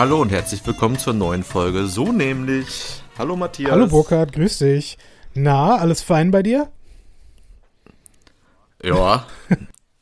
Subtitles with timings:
[0.00, 1.84] Hallo und herzlich willkommen zur neuen Folge.
[1.84, 3.02] So nämlich.
[3.18, 3.70] Hallo Matthias.
[3.70, 4.96] Hallo Burkhard, grüß dich.
[5.34, 6.70] Na, alles fein bei dir?
[8.82, 9.26] Ja.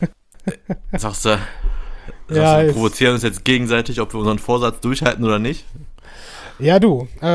[0.97, 1.31] Sagst du,
[2.31, 5.65] Ja, wir provozieren uns jetzt gegenseitig, ob wir unseren Vorsatz durchhalten oder nicht?
[6.61, 7.09] Ja, du.
[7.21, 7.27] Äh,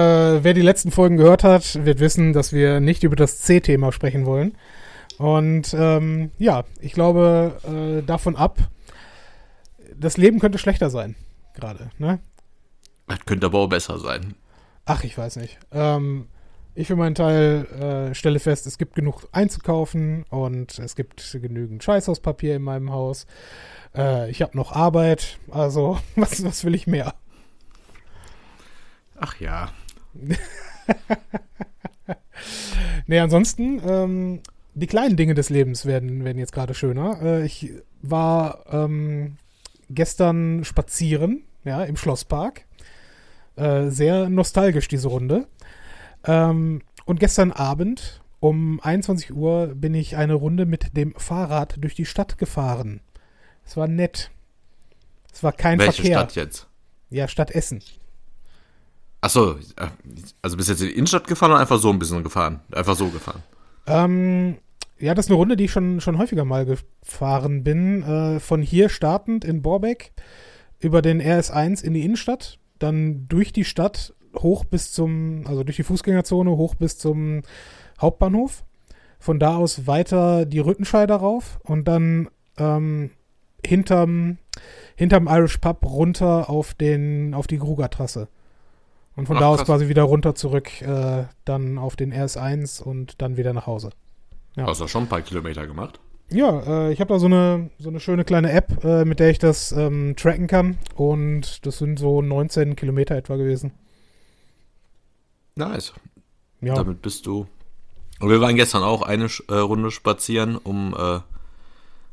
[0.42, 4.26] wer die letzten Folgen gehört hat, wird wissen, dass wir nicht über das C-Thema sprechen
[4.26, 4.56] wollen.
[5.18, 8.58] Und ähm, ja, ich glaube äh, davon ab,
[9.98, 11.16] das Leben könnte schlechter sein,
[11.56, 11.90] gerade.
[11.98, 12.20] Ne?
[13.18, 14.36] Das könnte aber auch besser sein.
[14.86, 15.60] Ach, ich weiß nicht.
[15.72, 16.28] Ähm,
[16.76, 17.66] ich für meinen Teil
[18.12, 23.28] äh, stelle fest, es gibt genug einzukaufen und es gibt genügend Scheißhauspapier in meinem Haus.
[23.96, 27.14] Äh, ich habe noch Arbeit, also was, was will ich mehr?
[29.20, 29.72] Ach ja.
[33.06, 34.42] Nee, ansonsten, ähm,
[34.76, 37.22] die kleinen Dinge des Lebens werden, werden jetzt gerade schöner.
[37.22, 39.38] Äh, ich war ähm,
[39.90, 42.66] gestern spazieren, ja, im Schlosspark.
[43.56, 45.48] Äh, sehr nostalgisch, diese Runde.
[46.26, 51.96] Ähm, und gestern Abend um 21 Uhr bin ich eine Runde mit dem Fahrrad durch
[51.96, 53.02] die Stadt gefahren.
[53.66, 54.32] Es war nett.
[55.32, 56.18] Es war kein Welche Verkehr.
[56.20, 56.68] Stadt jetzt?
[57.10, 57.82] Ja, Stadt Essen.
[59.22, 59.56] Achso,
[60.42, 62.60] also bist du jetzt in die Innenstadt gefahren oder einfach so ein bisschen gefahren?
[62.72, 63.42] Einfach so gefahren.
[63.88, 64.58] Ähm,
[65.00, 68.04] ja, das ist eine Runde, die ich schon, schon häufiger mal gefahren bin.
[68.04, 70.12] Äh, von hier startend in Borbeck
[70.80, 75.78] über den RS1 in die Innenstadt, dann durch die Stadt hoch bis zum, also durch
[75.78, 77.42] die Fußgängerzone hoch bis zum
[78.00, 78.64] Hauptbahnhof.
[79.20, 83.12] Von da aus weiter die Rüttenscheider rauf und dann ähm,
[83.66, 84.38] hinterm,
[84.96, 88.28] hinterm Irish Pub runter auf, den, auf die Gruger-Trasse.
[89.16, 89.68] Und von Ach, da aus krass.
[89.68, 93.92] quasi wieder runter zurück, äh, dann auf den RS1 und dann wieder nach Hause.
[94.56, 94.64] Ja.
[94.64, 96.00] Du hast doch schon ein paar Kilometer gemacht.
[96.34, 99.30] Ja, äh, ich habe da so eine, so eine schöne kleine App, äh, mit der
[99.30, 100.78] ich das ähm, tracken kann.
[100.96, 103.72] Und das sind so 19 Kilometer etwa gewesen.
[105.56, 105.94] Nice.
[106.62, 107.48] Ja, Damit bist du.
[108.20, 111.18] Und wir waren gestern auch eine äh, Runde spazieren, um, äh,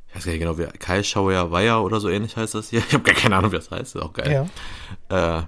[0.08, 2.80] ich weiß gar nicht genau, wie Kaischauer Weiher oder so ähnlich heißt das hier.
[2.88, 3.94] Ich habe gar keine Ahnung, wie das heißt.
[3.94, 4.46] Ist auch geil.
[5.10, 5.38] ja.
[5.38, 5.42] Äh,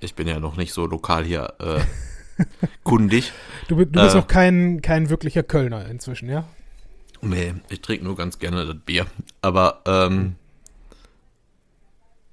[0.00, 1.80] ich bin ja noch nicht so lokal hier äh,
[2.82, 3.32] kundig.
[3.68, 4.18] Du, du bist Äh.
[4.18, 6.44] noch kein, kein wirklicher Kölner inzwischen, ja?
[7.24, 9.06] Nee, ich trinke nur ganz gerne das Bier.
[9.42, 10.36] Aber, ähm,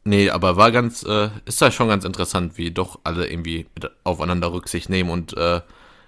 [0.03, 3.89] nee, aber war ganz, äh, ist da schon ganz interessant, wie doch alle irgendwie mit
[4.03, 5.61] aufeinander Rücksicht nehmen und, äh,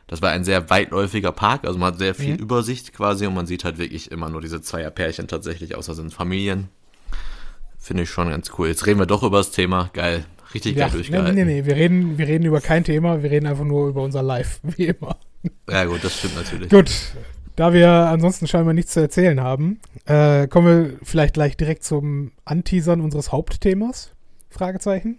[0.08, 2.40] das war ein sehr weitläufiger Park, also man hat sehr viel Mhm.
[2.40, 6.70] Übersicht quasi und man sieht halt wirklich immer nur diese Zweierpärchen tatsächlich, außer sind Familien.
[7.80, 8.68] Finde ich schon ganz cool.
[8.68, 9.90] Jetzt reden wir doch über das Thema.
[9.94, 10.26] Geil.
[10.54, 11.36] Richtig ja geil nee, durchgehalten.
[11.36, 14.22] nee, nee, wir reden, wir reden über kein Thema, wir reden einfach nur über unser
[14.22, 15.18] Live, wie immer.
[15.70, 16.70] Ja gut, das stimmt natürlich.
[16.70, 16.92] Gut,
[17.56, 22.32] da wir ansonsten scheinbar nichts zu erzählen haben, äh, kommen wir vielleicht gleich direkt zum
[22.46, 24.12] Anteasern unseres Hauptthemas?
[24.50, 25.18] Fragezeichen.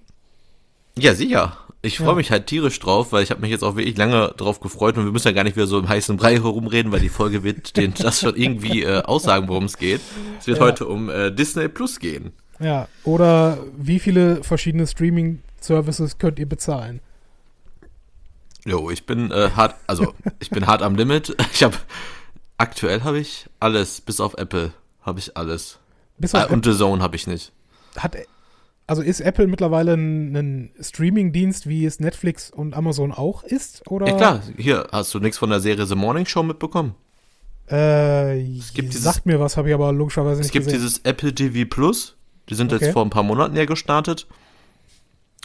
[0.99, 1.57] Ja, sicher.
[1.83, 2.15] Ich freue Ja.
[2.15, 5.05] mich halt tierisch drauf, weil ich habe mich jetzt auch wirklich lange drauf gefreut und
[5.05, 7.77] wir müssen ja gar nicht wieder so im heißen Brei herumreden, weil die Folge wird
[7.77, 10.01] den, das schon irgendwie äh, aussagen, worum es geht.
[10.39, 10.65] Es wird Ja.
[10.65, 12.33] heute um äh, Disney Plus gehen.
[12.61, 17.01] Ja, oder wie viele verschiedene Streaming-Services könnt ihr bezahlen?
[18.65, 21.37] Jo, ich bin äh, hart, also ich bin hart am Limit.
[21.53, 21.77] Ich habe
[22.59, 24.73] aktuell habe ich alles, bis auf Apple
[25.03, 25.79] habe ich alles.
[26.19, 27.53] Bis auf und The Zone habe ich nicht.
[27.97, 28.17] hat,
[28.87, 33.89] also ist Apple mittlerweile ein, ein Streaming-Dienst, wie es Netflix und Amazon auch ist?
[33.91, 34.07] Oder?
[34.09, 36.95] Ja klar, hier hast du nichts von der Serie The Morning Show mitbekommen.
[37.67, 38.43] Äh,
[38.75, 40.81] gibt dieses- sagt mir was, habe ich aber logischerweise Es nicht gibt gesehen.
[40.83, 42.17] dieses Apple TV Plus.
[42.51, 42.85] Die sind Okay.
[42.85, 44.27] jetzt vor ein paar Monaten ja gestartet.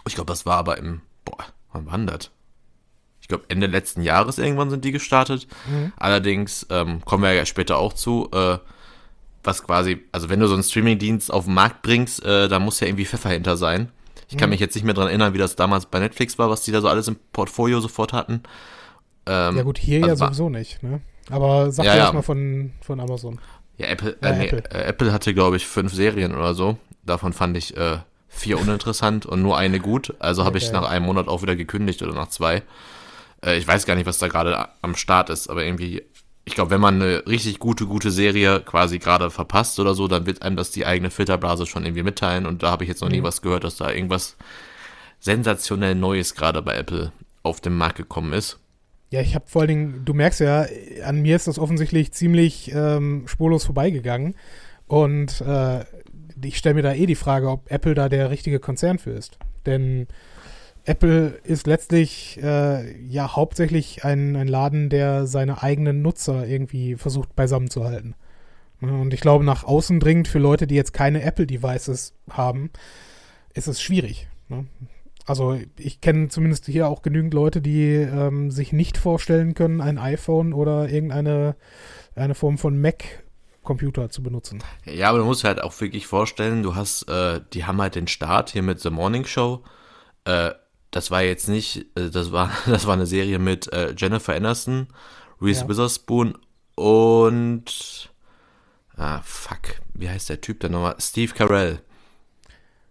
[0.06, 1.38] Ich glaube, das war aber im, boah,
[1.72, 2.30] wann war das?
[3.30, 5.46] Ich glaube, Ende letzten Jahres irgendwann sind die gestartet.
[5.70, 5.94] Mhm.
[5.98, 8.58] Allerdings ähm, kommen wir ja später auch zu, äh,
[9.44, 12.80] was quasi, also wenn du so einen Streamingdienst auf den Markt bringst, äh, da muss
[12.80, 13.92] ja irgendwie Pfeffer hinter sein.
[14.30, 14.54] Ich kann Mhm.
[14.54, 16.82] mich jetzt nicht mehr dran erinnern, wie das damals bei Netflix war, was die da
[16.82, 18.42] so alles im Portfolio sofort hatten.
[19.28, 21.02] Ähm, ja gut, hier ja also war- sowieso nicht, ne?
[21.30, 22.12] Aber sag Ja, dir ja.
[22.12, 23.38] mal von, von Amazon.
[23.78, 24.64] Ja, Apple, Ja, äh, nee, Apple.
[24.72, 26.78] Äh, Apple hatte, glaube ich, fünf Serien oder so.
[27.04, 30.16] Davon fand ich äh, vier uninteressant und nur eine gut.
[30.18, 30.74] Also habe ich Okay.
[30.74, 32.64] nach einem Monat auch wieder gekündigt oder nach zwei.
[33.44, 36.04] Äh, ich weiß gar nicht, was da gerade am Start ist, aber irgendwie,
[36.46, 40.26] ich glaube, wenn man eine richtig gute, gute Serie quasi gerade verpasst oder so, dann
[40.26, 42.46] wird einem das die eigene Filterblase schon irgendwie mitteilen.
[42.46, 43.26] Und da habe ich jetzt noch nie Mhm.
[43.26, 44.36] was gehört, dass da irgendwas
[45.20, 47.12] sensationell Neues gerade bei Apple
[47.44, 48.60] auf den Markt gekommen ist.
[49.12, 50.66] Ja, ich habe vor allen Dingen, du merkst ja,
[51.04, 54.36] an mir ist das offensichtlich ziemlich ähm, spurlos vorbeigegangen.
[54.88, 55.84] Und äh,
[56.44, 59.38] ich stelle mir da eh die Frage, ob Apple da der richtige Konzern für ist.
[59.66, 60.08] Denn
[60.90, 67.36] Apple ist letztlich äh, ja hauptsächlich ein, ein Laden, der seine eigenen Nutzer irgendwie versucht
[67.36, 68.16] beisammen zu halten.
[68.80, 72.72] Ne, Und ich glaube, nach außen dringend für Leute, die jetzt keine Apple-Devices haben,
[73.54, 74.30] ist es schwierig.
[74.48, 74.66] Ne?
[75.28, 80.00] Also ich kenne zumindest hier auch genügend Leute, die ähm, sich nicht vorstellen können, ein
[80.00, 81.56] iPhone oder irgendeine
[82.16, 84.64] eine Form von Mac-Computer zu benutzen.
[84.86, 88.08] Ja, aber du musst halt auch wirklich vorstellen, du hast, äh, die haben halt den
[88.08, 89.64] Start hier mit The Morning Show.
[90.26, 90.52] Äh,
[90.92, 94.88] das war jetzt nicht, äh, das war, das war eine Serie mit äh, Jennifer Aniston,
[95.42, 95.70] Reese ja.
[95.70, 96.38] Witherspoon
[96.76, 98.10] und
[98.98, 100.96] ah fuck, wie heißt der Typ denn nochmal?
[101.00, 101.82] Steve Carell.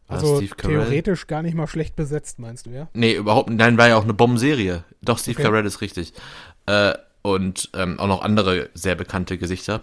[0.08, 2.88] Also theoretisch gar nicht mal schlecht besetzt, meinst du, ja?
[2.94, 3.58] Nee, überhaupt nicht.
[3.58, 4.84] Nein, war ja auch eine Bombenserie.
[5.02, 5.42] Doch, Steve okay.
[5.42, 6.14] Carell ist richtig.
[6.64, 9.82] Äh, und ähm, auch noch andere sehr bekannte Gesichter.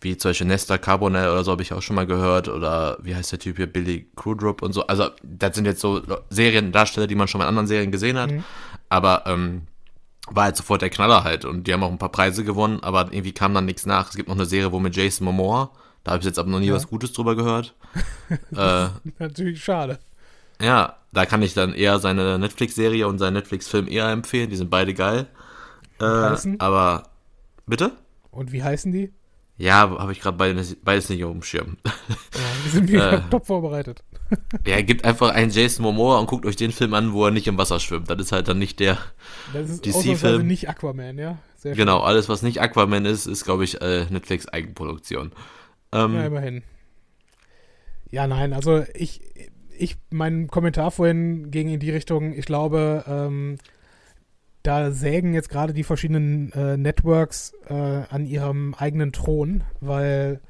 [0.00, 2.48] Wie zum Beispiel Nesta Carbonell oder so habe ich auch schon mal gehört.
[2.48, 3.66] Oder wie heißt der Typ hier?
[3.66, 4.86] Billy Crudup und so.
[4.86, 8.30] Also, das sind jetzt so Seriendarsteller, die man schon mal in anderen Serien gesehen hat.
[8.30, 8.44] Mhm.
[8.88, 9.62] Aber ähm,
[10.30, 11.44] war halt sofort der Knaller halt.
[11.44, 14.08] Und die haben auch ein paar Preise gewonnen, aber irgendwie kam dann nichts nach.
[14.08, 15.70] Es gibt noch eine Serie, wo mit Jason Momoa
[16.04, 16.74] da habe ich jetzt aber noch nie ja.
[16.74, 17.74] was Gutes drüber gehört.
[18.56, 18.88] äh,
[19.18, 19.98] Natürlich schade.
[20.60, 24.50] Ja, da kann ich dann eher seine Netflix-Serie und seinen Netflix-Film eher empfehlen.
[24.50, 25.26] Die sind beide geil.
[26.00, 27.04] Äh, aber,
[27.66, 27.92] bitte?
[28.30, 29.12] Und wie heißen die?
[29.60, 31.76] Ja, habe ich gerade beides, beides nicht auf dem Schirm.
[31.84, 34.02] Ja, wir sind wieder äh, top vorbereitet.
[34.66, 37.46] ja, gibt einfach einen Jason Momoa und guckt euch den Film an, wo er nicht
[37.46, 38.08] im Wasser schwimmt.
[38.08, 38.96] Das ist halt dann nicht der
[39.52, 40.46] DC-Film.
[40.46, 41.38] nicht Aquaman, ja?
[41.56, 42.06] Sehr genau, schön.
[42.06, 45.32] alles, was nicht Aquaman ist, ist, glaube ich, äh, Netflix-Eigenproduktion.
[45.92, 46.62] Ähm, ja, immerhin.
[48.10, 49.20] Ja, nein, also ich,
[49.76, 53.58] ich, mein Kommentar vorhin ging in die Richtung, ich glaube, ähm,
[54.62, 60.40] da sägen jetzt gerade die verschiedenen äh, Networks äh, an ihrem eigenen Thron, weil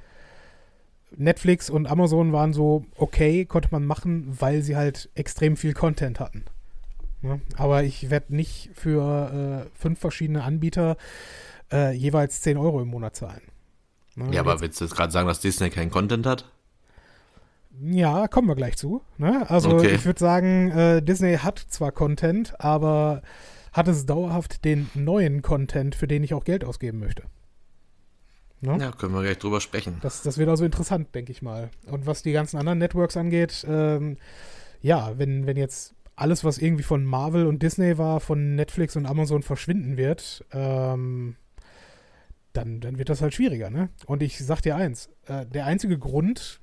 [1.17, 6.21] Netflix und Amazon waren so okay, konnte man machen, weil sie halt extrem viel Content
[6.21, 6.45] hatten.
[7.23, 10.97] Ja, aber ich werde nicht für äh, fünf verschiedene Anbieter
[11.71, 13.43] äh, jeweils 10 Euro im Monat zahlen.
[14.17, 14.33] Ne?
[14.33, 16.51] Ja, aber willst du jetzt gerade sagen, dass Disney keinen Content hat?
[17.83, 19.03] Ja, kommen wir gleich zu.
[19.19, 19.49] Ne?
[19.49, 19.95] Also okay.
[19.95, 23.23] ich würde sagen, äh, Disney hat zwar Content, aber
[23.73, 27.25] hat es dauerhaft den neuen Content, für den ich auch Geld ausgeben möchte.
[28.61, 28.77] Ne?
[28.79, 29.99] Ja, können wir gleich drüber sprechen.
[30.03, 31.71] Das, das wird also interessant, denke ich mal.
[31.87, 34.19] Und was die ganzen anderen Networks angeht, ähm,
[34.83, 39.07] ja, wenn, wenn jetzt alles, was irgendwie von Marvel und Disney war, von Netflix und
[39.07, 41.37] Amazon verschwinden wird, ähm,
[42.53, 43.89] dann, dann wird das halt schwieriger, ne?
[44.07, 46.61] Und ich sag dir eins, äh, der einzige Grund,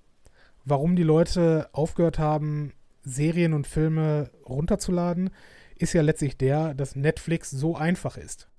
[0.65, 2.74] warum die Leute aufgehört haben,
[3.04, 5.31] Serien und Filme runterzuladen,
[5.82, 8.50] ist ja letztlich der, dass Netflix so einfach ist.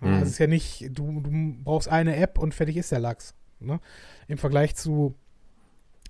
[0.00, 0.08] Mhm.
[0.08, 3.34] Also es ist ja nicht, du, du brauchst eine App und fertig ist der Lachs.
[3.60, 3.80] Ne?
[4.28, 5.14] Im Vergleich zu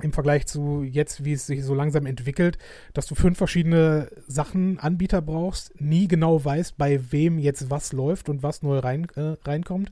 [0.02, 2.58] im Vergleich zu jetzt, wie es sich so langsam entwickelt,
[2.92, 8.28] dass du fünf verschiedene Sachen, Anbieter brauchst, nie genau weißt, bei wem jetzt was läuft
[8.28, 9.90] und was neu rein, äh, reinkommt.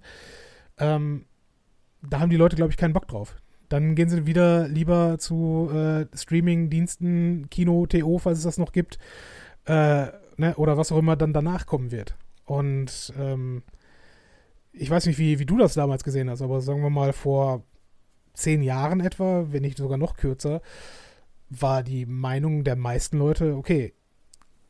[0.78, 1.24] Ähm,
[2.02, 3.36] da haben die Leute, glaube ich, keinen Bock drauf.
[3.70, 8.98] Dann gehen sie wieder lieber zu äh, Streaming-Diensten, Kino, TO, falls es das noch gibt,
[9.66, 10.06] äh,
[10.36, 12.16] ne, oder was auch immer dann danach kommen wird.
[12.44, 13.62] Und ähm,
[14.72, 17.62] ich weiß nicht, wie, wie du das damals gesehen hast, aber sagen wir mal vor
[18.34, 20.60] zehn Jahren etwa, wenn nicht sogar noch kürzer,
[21.48, 23.94] war die Meinung der meisten Leute, okay,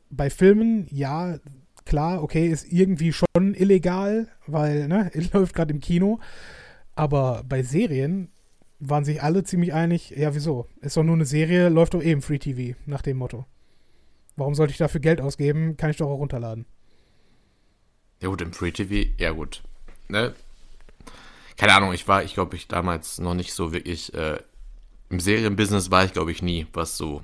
[0.09, 1.39] bei Filmen, ja,
[1.83, 6.19] klar, okay, ist irgendwie schon illegal, weil, ne, läuft gerade im Kino,
[6.95, 8.29] aber bei Serien
[8.79, 10.67] waren sich alle ziemlich einig, ja, wieso?
[10.81, 13.45] Ist doch nur eine Serie, läuft doch eben Free TV, nach dem Motto.
[14.35, 15.77] Warum sollte ich dafür Geld ausgeben?
[15.77, 16.65] Kann ich doch auch runterladen.
[18.21, 19.61] Ja gut, im Free TV, ja gut.
[20.07, 20.33] Ne?
[21.57, 24.39] keine Ahnung, ich war, ich glaube, ich damals noch nicht so wirklich, äh,
[25.09, 27.21] im Serienbusiness war ich, glaube ich, nie, was so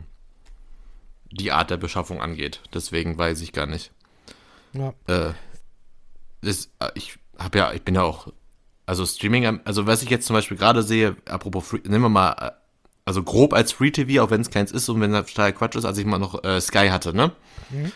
[1.32, 2.62] die Art der Beschaffung angeht.
[2.74, 3.92] Deswegen weiß ich gar nicht.
[4.74, 4.94] Ja.
[5.08, 5.34] Äh,
[6.42, 8.32] das, äh, ich habe ja, ich bin ja auch,
[8.86, 12.32] also Streaming, also was ich jetzt zum Beispiel gerade sehe, apropos Free, nehmen wir mal,
[12.34, 12.52] äh,
[13.12, 15.76] also grob als Free TV, auch wenn es keins ist und wenn das total Quatsch
[15.76, 17.32] ist, als ich mal noch äh, Sky hatte, ne?
[17.70, 17.92] Mhm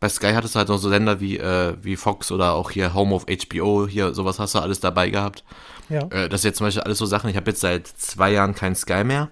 [0.00, 2.94] bei Sky hattest du halt noch so Sender wie, äh, wie Fox oder auch hier
[2.94, 5.44] Home of HBO, hier sowas hast du alles dabei gehabt.
[5.90, 6.00] Ja.
[6.10, 8.54] Äh, das ist jetzt zum Beispiel alles so Sachen, ich habe jetzt seit zwei Jahren
[8.54, 9.28] kein Sky mehr.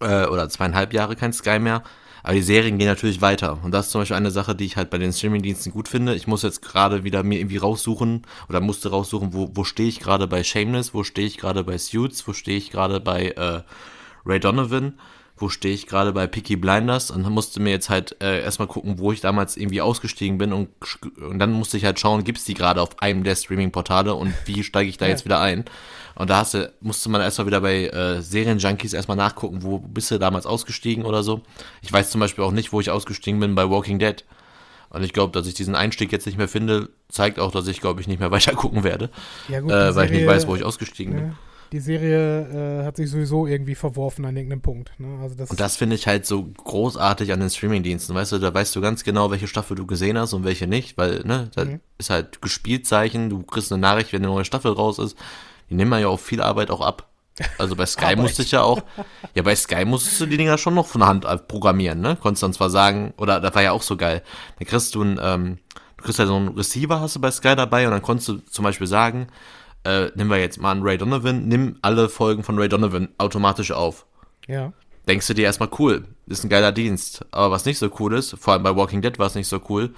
[0.00, 1.84] Äh, oder zweieinhalb Jahre kein Sky mehr.
[2.22, 3.58] Aber die Serien gehen natürlich weiter.
[3.62, 6.14] Und das ist zum Beispiel eine Sache, die ich halt bei den Streamingdiensten gut finde.
[6.14, 10.00] Ich muss jetzt gerade wieder mir irgendwie raussuchen oder musste raussuchen, wo, wo stehe ich
[10.00, 13.62] gerade bei Shameless, wo stehe ich gerade bei Suits, wo stehe ich gerade bei äh,
[14.24, 14.94] Ray Donovan
[15.40, 18.98] wo stehe ich gerade bei Picky Blinders und musste mir jetzt halt äh, erstmal gucken,
[18.98, 20.68] wo ich damals irgendwie ausgestiegen bin und,
[21.20, 24.34] und dann musste ich halt schauen, gibt es die gerade auf einem der Streaming-Portale und
[24.44, 25.12] wie steige ich da ja.
[25.12, 25.64] jetzt wieder ein?
[26.14, 30.10] Und da hast du, musste man erstmal wieder bei äh, Serienjunkies erstmal nachgucken, wo bist
[30.10, 31.40] du damals ausgestiegen oder so.
[31.80, 34.24] Ich weiß zum Beispiel auch nicht, wo ich ausgestiegen bin bei Walking Dead.
[34.90, 37.80] Und ich glaube, dass ich diesen Einstieg jetzt nicht mehr finde, zeigt auch, dass ich,
[37.80, 39.08] glaube ich, nicht mehr weiter gucken werde.
[39.48, 41.20] Ja, gut, äh, weil Serie, ich nicht weiß, wo ich ausgestiegen ja.
[41.20, 41.36] bin.
[41.72, 44.92] Die Serie äh, hat sich sowieso irgendwie verworfen an irgendeinem Punkt.
[44.98, 45.18] Ne?
[45.22, 48.14] Also das Und das finde ich halt so großartig an den Streamingdiensten.
[48.14, 50.96] Weißt du, da weißt du ganz genau, welche Staffel du gesehen hast und welche nicht,
[50.98, 51.80] weil, ne, da Mhm.
[51.98, 55.16] ist halt Gespielzeichen, du kriegst eine Nachricht, wenn eine neue Staffel raus ist.
[55.68, 57.06] Die nehmen ja auch viel Arbeit auch ab.
[57.58, 58.82] Also bei Sky musste ich ja auch,
[59.34, 62.16] ja, bei Sky musstest du die Dinger schon noch von Hand äh, programmieren, ne?
[62.20, 64.22] Konntest dann zwar sagen, oder das war ja auch so geil,
[64.58, 65.58] da kriegst du ein, ähm,
[65.96, 68.38] du kriegst halt so einen Receiver, hast du bei Sky dabei und dann konntest du
[68.38, 69.28] zum Beispiel sagen,
[69.84, 73.72] äh, nehmen wir jetzt mal einen Ray Donovan, nimm alle Folgen von Ray Donovan automatisch
[73.72, 74.06] auf
[74.48, 74.72] ja.
[75.08, 77.24] denkst du dir erstmal cool, ist ein geiler Dienst.
[77.30, 79.60] Aber was nicht so cool ist, vor allem bei Walking Dead war es nicht so
[79.68, 79.94] cool,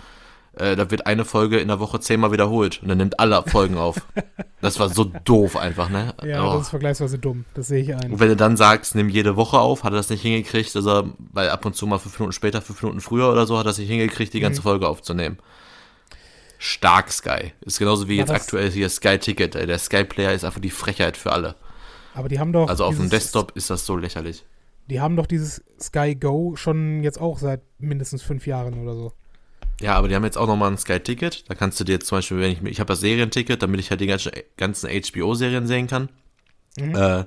[0.54, 3.76] äh, da wird eine Folge in der Woche zehnmal wiederholt und dann nimmt alle Folgen
[3.78, 3.96] auf.
[4.60, 6.14] Das war so doof einfach, ne?
[6.24, 6.52] Ja, Oh.
[6.52, 7.46] das ist vergleichsweise dumm.
[7.54, 8.12] Das sehe ich ein.
[8.12, 11.10] Und wenn du dann sagst, nimm jede Woche auf, hat er das nicht hingekriegt, er,
[11.32, 13.70] weil ab und zu mal fünf Minuten später, fünf Minuten früher oder so, hat er
[13.70, 14.62] es nicht hingekriegt, die ganze Mhm.
[14.62, 15.38] Folge aufzunehmen.
[16.64, 17.52] Stark Sky.
[17.62, 19.54] Ist genauso wie War jetzt aktuell hier Sky Ticket.
[19.54, 21.56] Der Sky Player ist einfach die Frechheit für alle.
[22.14, 22.68] Aber die haben doch.
[22.68, 24.44] Also auf dem Desktop ist das so lächerlich.
[24.88, 29.12] Die haben doch dieses Sky Go schon jetzt auch seit mindestens fünf Jahren oder so.
[29.80, 31.50] Ja, aber die haben jetzt auch nochmal ein Sky-Ticket.
[31.50, 34.00] Da kannst du dir zum Beispiel, wenn ich, ich habe das Serienticket, damit ich halt
[34.00, 36.10] die ganzen, ganzen HBO-Serien sehen kann.
[36.78, 36.94] Mhm.
[36.94, 37.24] Äh,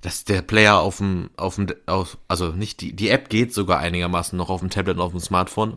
[0.00, 3.78] dass der Player auf dem, auf dem, auf, also nicht die, die App geht sogar
[3.78, 5.76] einigermaßen noch auf dem Tablet und auf dem Smartphone.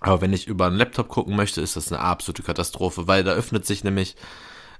[0.00, 3.32] Aber wenn ich über einen Laptop gucken möchte, ist das eine absolute Katastrophe, weil da
[3.32, 4.16] öffnet sich nämlich,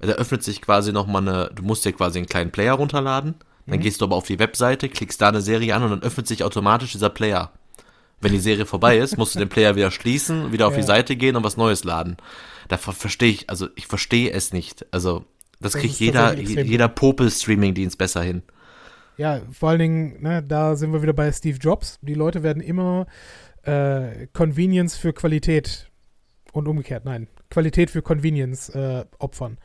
[0.01, 3.35] da öffnet sich quasi nochmal eine, du musst dir quasi einen kleinen Player runterladen,
[3.67, 3.83] dann Mhm.
[3.83, 6.43] gehst du aber auf die Webseite, klickst da eine Serie an und dann öffnet sich
[6.43, 7.53] automatisch dieser Player.
[8.23, 10.81] Wenn die Serie vorbei ist, musst du den Player wieder schließen, wieder auf Ja.
[10.81, 12.17] die Seite gehen und was Neues laden.
[12.69, 14.87] Da ver verstehe ich, also ich verstehe es nicht.
[14.91, 15.25] Also
[15.61, 18.43] das, Das kriegt jeder, jeder Popel-Streaming-Dienst besser hin.
[19.19, 21.99] Ja, vor allen Dingen, ne, da sind wir wieder bei Steve Jobs.
[22.01, 23.07] Die Leute werden immer
[23.63, 25.91] äh, Convenience für Qualität
[26.53, 29.59] und umgekehrt, nein, Qualität für Convenience äh, opfern.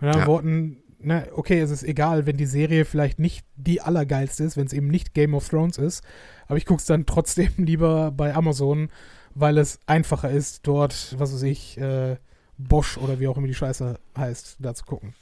[0.00, 0.26] Mit anderen Ja.
[0.26, 4.66] Worten, ne, okay, es ist egal, wenn die Serie vielleicht nicht die allergeilste ist, wenn
[4.66, 6.02] es eben nicht Game of Thrones ist,
[6.46, 8.90] aber ich gucke es dann trotzdem lieber bei Amazon,
[9.34, 12.16] weil es einfacher ist, dort, was weiß ich, äh,
[12.56, 15.14] Bosch oder wie auch immer die Scheiße heißt, da zu gucken.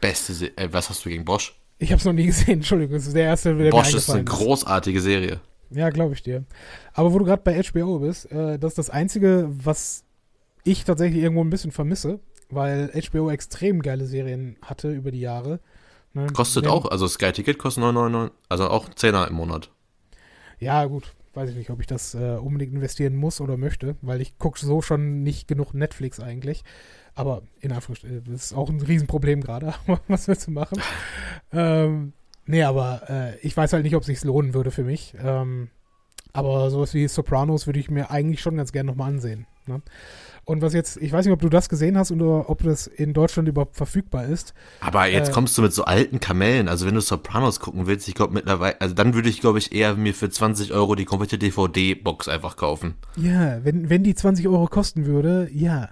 [0.00, 1.58] Beste, Se äh, was hast du gegen Bosch?
[1.78, 4.24] Ich habe es noch nie gesehen, Entschuldigung, das ist der erste, der Bosch ist eine
[4.24, 5.40] großartige Serie.
[5.74, 6.44] Ja, glaube ich dir.
[6.94, 10.04] Aber wo du gerade bei HBO bist, äh, das ist das Einzige, was
[10.64, 15.60] ich tatsächlich irgendwo ein bisschen vermisse, weil HBO extrem geile Serien hatte über die Jahre.
[16.12, 16.26] Ne?
[16.32, 19.70] Kostet Wenn- auch, also Sky Ticket kostet 9,99, also auch 10er im Monat.
[20.58, 21.14] Ja, gut.
[21.34, 24.58] Weiß ich nicht, ob ich das äh, unbedingt investieren muss oder möchte, weil ich gucke
[24.60, 26.62] so schon nicht genug Netflix eigentlich.
[27.14, 29.72] Aber in Anführungsstrichen, das ist auch ein Riesenproblem gerade.
[30.08, 30.78] Was willst du machen?
[31.52, 32.12] ähm,
[32.46, 35.14] nee, aber äh, ich weiß halt nicht, ob es sich lohnen würde für mich.
[35.22, 35.68] Ähm,
[36.32, 39.46] aber sowas wie Sopranos würde ich mir eigentlich schon ganz gerne nochmal ansehen.
[39.66, 39.82] Ne?
[40.44, 43.12] Und was jetzt, ich weiß nicht, ob du das gesehen hast oder ob das in
[43.12, 44.54] Deutschland überhaupt verfügbar ist.
[44.80, 46.68] Aber jetzt Äh, kommst du mit so alten Kamellen.
[46.68, 49.72] Also wenn du Sopranos gucken willst, ich glaube mittlerweile, also dann würde ich glaube ich
[49.72, 52.94] eher mir für 20 Euro die komplette DVD-Box einfach kaufen.
[53.16, 55.90] Ja, wenn, wenn die 20 Euro kosten würde, ja.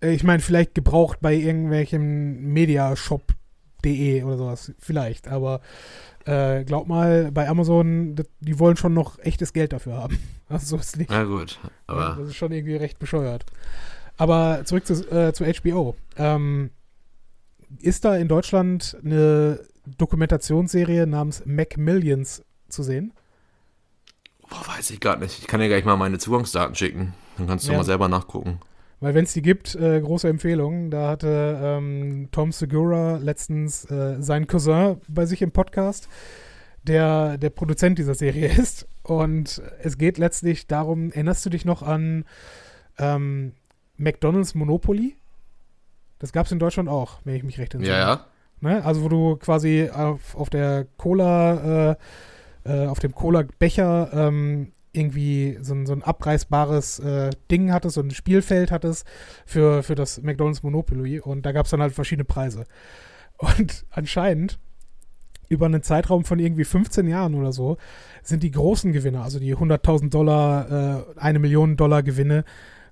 [0.00, 2.52] Äh, Ich meine, vielleicht gebraucht bei irgendwelchem
[3.90, 4.72] Mediashop.de oder sowas.
[4.78, 5.60] Vielleicht, aber
[6.24, 10.18] äh, glaub mal, bei Amazon, die wollen schon noch echtes Geld dafür haben.
[10.48, 11.10] Also so ist nicht.
[11.10, 13.44] Na gut, aber das ist schon irgendwie recht bescheuert.
[14.16, 15.96] Aber zurück zu, äh, zu HBO.
[16.16, 16.70] Ähm,
[17.80, 19.58] ist da in Deutschland eine
[19.98, 23.12] Dokumentationsserie namens Macmillions zu sehen?
[24.48, 25.40] boah, weiß ich gar nicht.
[25.40, 27.12] Ich kann dir gleich mal meine Zugangsdaten schicken.
[27.36, 27.78] Dann kannst du Ja.
[27.78, 28.60] mal selber nachgucken.
[29.00, 30.90] Weil wenn es die gibt, äh, große Empfehlung.
[30.90, 36.08] Da hatte ähm, Tom Segura letztens äh, seinen Cousin bei sich im Podcast,
[36.82, 38.88] der der Produzent dieser Serie ist.
[39.02, 42.24] Und es geht letztlich darum, erinnerst du dich noch an
[42.98, 43.52] ähm,
[43.96, 45.16] McDonald's Monopoly?
[46.18, 47.96] Das gab es in Deutschland auch, wenn ich mich recht entsinne.
[47.96, 48.26] Ja, ja.
[48.60, 48.82] Ne?
[48.84, 51.96] Also wo du quasi auf, auf der Cola, äh,
[52.64, 58.00] äh, auf dem Cola-Becher ähm, irgendwie so ein, so ein abreißbares äh, Ding hattest, so
[58.00, 59.06] ein Spielfeld hattest
[59.44, 62.64] für, für das McDonalds Monopoly und da gab es dann halt verschiedene Preise.
[63.38, 64.58] Und anscheinend
[65.48, 67.76] über einen Zeitraum von irgendwie 15 Jahren oder so
[68.22, 72.44] sind die großen Gewinner, also die 100.000 Dollar, äh, eine Million Dollar Gewinne,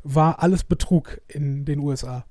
[0.04, 2.24] war alles Betrug in den USA.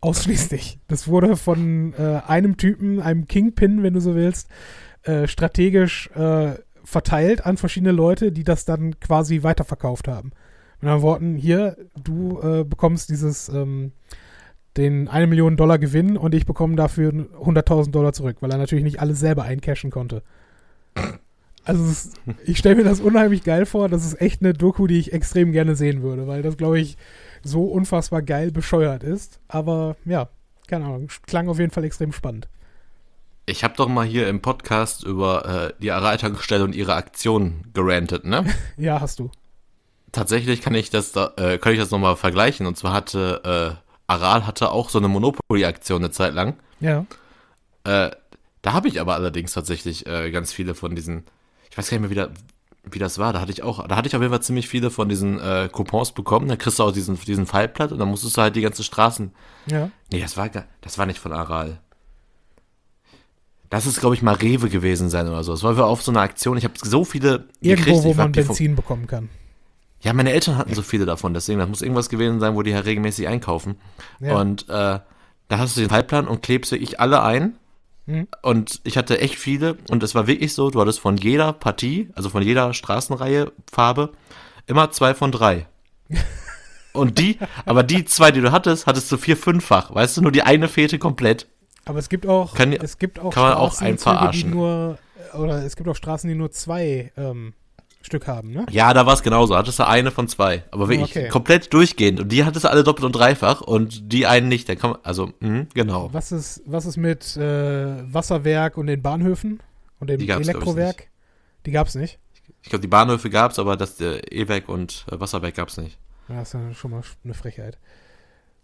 [0.00, 0.78] Ausschließlich.
[0.88, 4.48] Das wurde von äh, einem Typen, einem Kingpin, wenn du so willst,
[5.02, 10.32] äh, strategisch äh, verteilt an verschiedene Leute, die das dann quasi weiterverkauft haben.
[10.80, 13.92] Mit anderen Worten, hier, du äh, bekommst dieses, ähm,
[14.76, 18.84] den eine Million Dollar Gewinn und ich bekomme dafür 100.000 Dollar zurück, weil er natürlich
[18.84, 20.22] nicht alles selber eincashen konnte.
[21.64, 23.88] Also ist, ich stelle mir das unheimlich geil vor.
[23.88, 26.96] Das ist echt eine Doku, die ich extrem gerne sehen würde, weil das, glaube ich,
[27.42, 29.40] so unfassbar geil bescheuert ist.
[29.48, 30.28] Aber ja,
[30.68, 32.48] keine Ahnung, klang auf jeden Fall extrem spannend.
[33.46, 38.24] Ich habe doch mal hier im Podcast über äh, die Aral-Tankstelle und ihre Aktion gerantet,
[38.24, 38.44] ne?
[38.76, 39.30] Ja, hast du.
[40.12, 42.66] Tatsächlich kann ich das da, äh, kann ich das nochmal vergleichen.
[42.66, 46.56] Und zwar hatte äh, Aral hatte auch so eine Monopoly-Aktion eine Zeit lang.
[46.80, 47.06] Ja.
[47.84, 48.10] Äh,
[48.62, 51.24] da habe ich aber allerdings tatsächlich äh, ganz viele von diesen,
[51.70, 52.30] ich weiß gar nicht mehr, wie, da,
[52.90, 53.32] wie das war.
[53.32, 55.68] Da hatte ich auch, da hatte ich auf jeden Fall ziemlich viele von diesen äh,
[55.70, 56.48] Coupons bekommen.
[56.48, 59.32] Da kriegst du auch diesen, diesen Fallblatt und dann musstest du halt die ganzen Straßen.
[59.66, 59.90] Ja.
[60.12, 61.78] Nee, das war, das war nicht von Aral.
[63.70, 65.52] Das ist, glaube ich, mal Rewe gewesen sein oder so.
[65.52, 66.58] Das war auf so einer Aktion.
[66.58, 69.28] Ich habe so viele Irgendwo, wo ich man Benzin bekommen kann.
[70.02, 72.74] Ja, meine Eltern hatten so viele davon, deswegen, das muss irgendwas gewesen sein, wo die
[72.74, 73.76] halt regelmäßig einkaufen.
[74.18, 74.38] Ja.
[74.38, 74.98] Und äh,
[75.48, 77.56] da hast du den Fallplan und klebst wirklich alle ein.
[78.06, 78.26] Mhm.
[78.42, 82.08] Und ich hatte echt viele und es war wirklich so, du hattest von jeder Partie,
[82.14, 84.12] also von jeder Straßenreihe, Farbe,
[84.66, 85.66] immer zwei von drei.
[86.92, 89.94] Und die, aber die zwei, die du hattest, hattest du vier, fünffach.
[89.94, 91.46] Weißt du, nur die eine fehlte komplett.
[91.84, 94.50] Aber es gibt auch, Kann- es gibt auch kann man auch einen verarschen.
[94.50, 94.98] nur,
[95.34, 97.54] oder es gibt auch Straßen, die nur zwei ähm,
[98.02, 98.64] Stück haben, ne?
[98.70, 99.56] Ja, da war es genauso.
[99.56, 100.64] Hattest du eine von zwei.
[100.70, 101.28] Aber wirklich Okay.
[101.28, 102.20] komplett durchgehend.
[102.20, 104.68] Und die hattest du alle doppelt und dreifach und die einen nicht.
[104.68, 106.08] Dann kann man, also, mh, genau.
[106.12, 109.60] Was ist, was ist mit äh, Wasserwerk und den Bahnhöfen
[109.98, 111.08] und dem Die gab's, Elektrowerk?
[111.66, 112.18] Die gab's nicht.
[112.62, 115.98] Ich glaube, die Bahnhöfe gab's, aber das äh, E-Werk und äh, Wasserwerk gab's nicht.
[116.28, 117.78] Ja, Das ist ja schon mal eine Frechheit.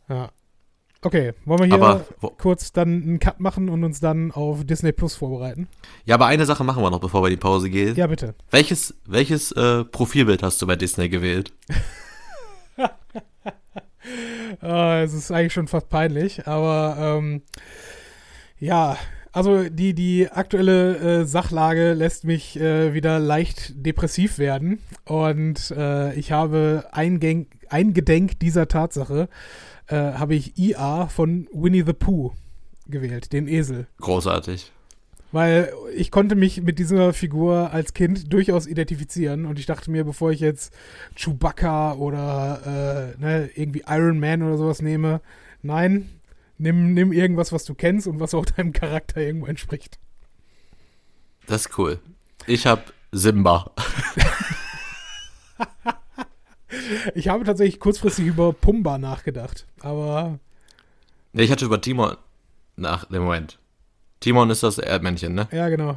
[0.08, 0.30] Ja.
[1.03, 2.05] Okay, wollen wir hier Aber
[2.38, 5.69] kurz dann einen Cut machen und uns dann auf Disney Plus vorbereiten?
[6.05, 7.95] ja, aber eine Sache machen wir noch, bevor wir die Pause gehen.
[7.97, 8.35] Ja, bitte.
[8.50, 11.53] Welches welches äh, Profilbild hast du bei Disney gewählt?
[14.61, 17.43] Ah, es ist eigentlich schon fast peinlich, aber ähm,
[18.59, 18.97] ja,
[19.33, 26.15] also die, die aktuelle äh, Sachlage lässt mich äh, wieder leicht depressiv werden und äh,
[26.15, 29.28] ich habe eingedenk dieser Tatsache
[29.88, 32.32] äh, habe ich IA von Winnie the Pooh
[32.86, 33.86] gewählt, den Esel.
[34.00, 34.72] Großartig.
[35.32, 40.04] Weil ich konnte mich mit dieser Figur als Kind durchaus identifizieren und ich dachte mir,
[40.04, 40.72] bevor ich jetzt
[41.16, 45.20] Chewbacca oder äh, ne, irgendwie Iron Man oder sowas nehme,
[45.62, 46.08] nein,
[46.58, 49.99] nimm, nimm irgendwas, was du kennst und was auch deinem Charakter irgendwo entspricht.
[51.46, 52.00] Das ist cool.
[52.46, 53.72] Ich habe Simba.
[57.14, 60.38] Ich habe tatsächlich kurzfristig über Pumba nachgedacht, aber
[61.32, 62.16] Nee, ich hatte über Timon
[62.76, 63.58] nach dem Moment.
[64.20, 65.49] Timon ist das Erdmännchen, ne?
[65.52, 65.96] ja, genau.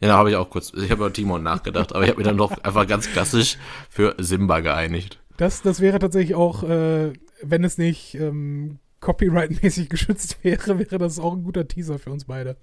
[0.00, 0.72] Ja, da habe ich auch kurz.
[0.74, 3.56] Ich habe über Timon nachgedacht, aber ich habe mir dann doch einfach ganz klassisch
[3.88, 5.20] für Simba geeinigt.
[5.36, 11.18] Das, das wäre tatsächlich auch, äh, wenn es nicht ähm, copyright-mäßig geschützt wäre, wäre das
[11.18, 12.56] auch ein guter Teaser für uns beide.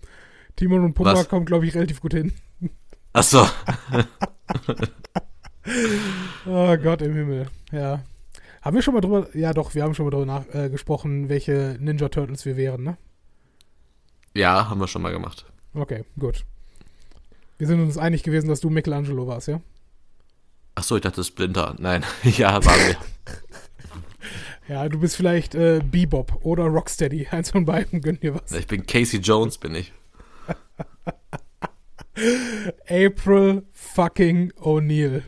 [0.57, 1.29] Timon und Pumba Was?
[1.29, 2.33] kommen, glaube ich, relativ gut hin.
[3.13, 3.47] Ach so.
[6.45, 8.03] Oh Gott im Himmel, ja.
[8.61, 11.29] Haben wir schon mal drüber, ja doch, wir haben schon mal drüber nach, äh, gesprochen,
[11.29, 12.97] welche Ninja Turtles wir wären, ne?
[14.33, 15.45] Ja, haben wir schon mal gemacht.
[15.73, 16.45] Okay, gut.
[17.57, 19.61] Wir sind uns einig gewesen, dass du Michelangelo warst, ja?
[20.75, 21.75] Ach so, ich dachte Splinter.
[21.77, 22.95] Nein, ja, waren wir.
[24.67, 27.27] Ja, du bist vielleicht äh, Bebop oder Rocksteady.
[27.31, 28.51] Eins von beiden, gönn dir was.
[28.51, 29.91] Ich bin Casey Jones, bin ich.
[32.87, 35.23] April fucking O'Neil.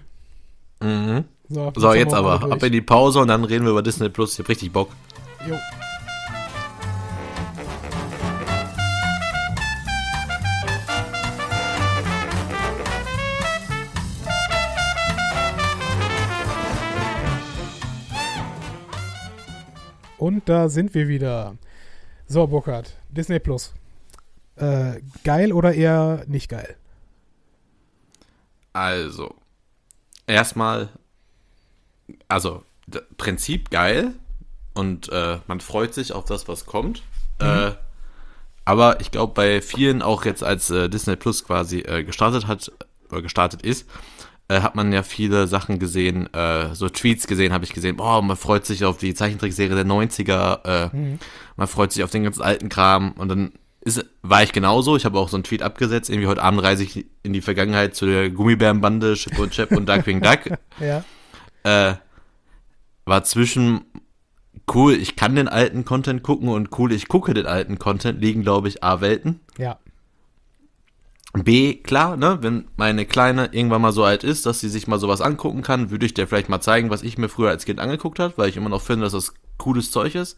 [0.81, 1.25] Mhm.
[1.49, 4.33] So, So, jetzt aber ab in die Pause und dann reden wir über Disney Plus.
[4.33, 4.89] Ich hab richtig Bock.
[5.47, 5.55] Jo.
[20.17, 21.55] Und da sind wir wieder.
[22.27, 23.73] So, Burkhard, Disney Plus.
[24.55, 26.75] Äh, geil oder eher nicht geil?
[28.73, 29.33] Also,
[30.31, 30.89] erstmal,
[32.27, 32.63] also,
[33.17, 34.13] Prinzip geil
[34.73, 37.03] und äh, man freut sich auf das, was kommt.
[37.39, 37.71] Äh,
[38.65, 42.71] aber ich glaube, bei vielen, auch jetzt als äh, Disney Plus quasi äh, gestartet hat,
[43.09, 43.87] oder gestartet ist,
[44.47, 48.21] äh, hat man ja viele Sachen gesehen, äh, so Tweets gesehen, habe ich gesehen, boah,
[48.21, 51.17] man freut sich auf die Zeichentrickserie der 90er, äh,
[51.55, 54.95] man freut sich auf den ganzen alten Kram und dann ist, war ich genauso.
[54.95, 56.09] Ich habe auch so einen Tweet abgesetzt.
[56.09, 59.87] Irgendwie heute Abend reise ich in die Vergangenheit zu der Gummibärenbande, Chip und Chap und
[59.87, 60.57] Darkwing Duck.
[60.79, 61.03] Ja.
[61.63, 61.95] Äh,
[63.05, 63.81] war zwischen
[64.73, 68.43] cool, ich kann den alten Content gucken und cool, ich gucke den alten Content, liegen,
[68.43, 69.39] glaube ich, A, Welten.
[69.57, 69.79] Ja.
[71.33, 74.99] B, klar, ne, wenn meine Kleine irgendwann mal so alt ist, dass sie sich mal
[74.99, 77.79] sowas angucken kann, würde ich dir vielleicht mal zeigen, was ich mir früher als Kind
[77.79, 80.37] angeguckt habe, weil ich immer noch finde, dass das cooles Zeug ist.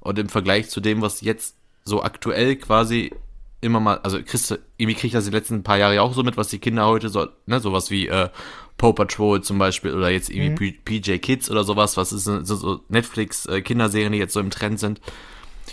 [0.00, 1.56] Und im Vergleich zu dem, was jetzt
[1.88, 3.12] so aktuell quasi
[3.60, 6.14] immer mal, also kriegst du, irgendwie krieg ich das die letzten paar Jahre ja auch
[6.14, 8.28] so mit, was die Kinder heute so, ne, sowas wie äh,
[8.76, 12.42] Paw Patrol zum Beispiel oder jetzt irgendwie P- PJ Kids oder sowas, was ist so,
[12.42, 15.00] so Netflix äh, Kinderserien, die jetzt so im Trend sind.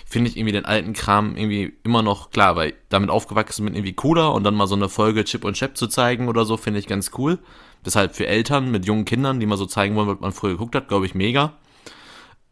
[0.07, 3.93] finde ich irgendwie den alten Kram irgendwie immer noch klar, weil damit aufgewachsen bin irgendwie
[3.93, 6.79] cooler und dann mal so eine Folge Chip und Chap zu zeigen oder so, finde
[6.79, 7.37] ich ganz cool.
[7.85, 10.73] Deshalb für Eltern mit jungen Kindern, die mal so zeigen wollen, was man früher geguckt
[10.75, 11.53] hat, glaube ich, mega.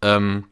[0.04, 0.46] Ähm,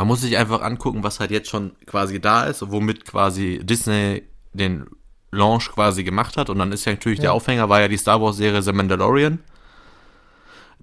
[0.00, 4.22] man muss sich einfach angucken, was halt jetzt schon quasi da ist, womit quasi Disney
[4.54, 4.86] den
[5.30, 6.48] Launch quasi gemacht hat.
[6.48, 7.24] Und dann ist ja natürlich ja.
[7.24, 9.40] der Aufhänger, war ja die Star Wars-Serie The Mandalorian.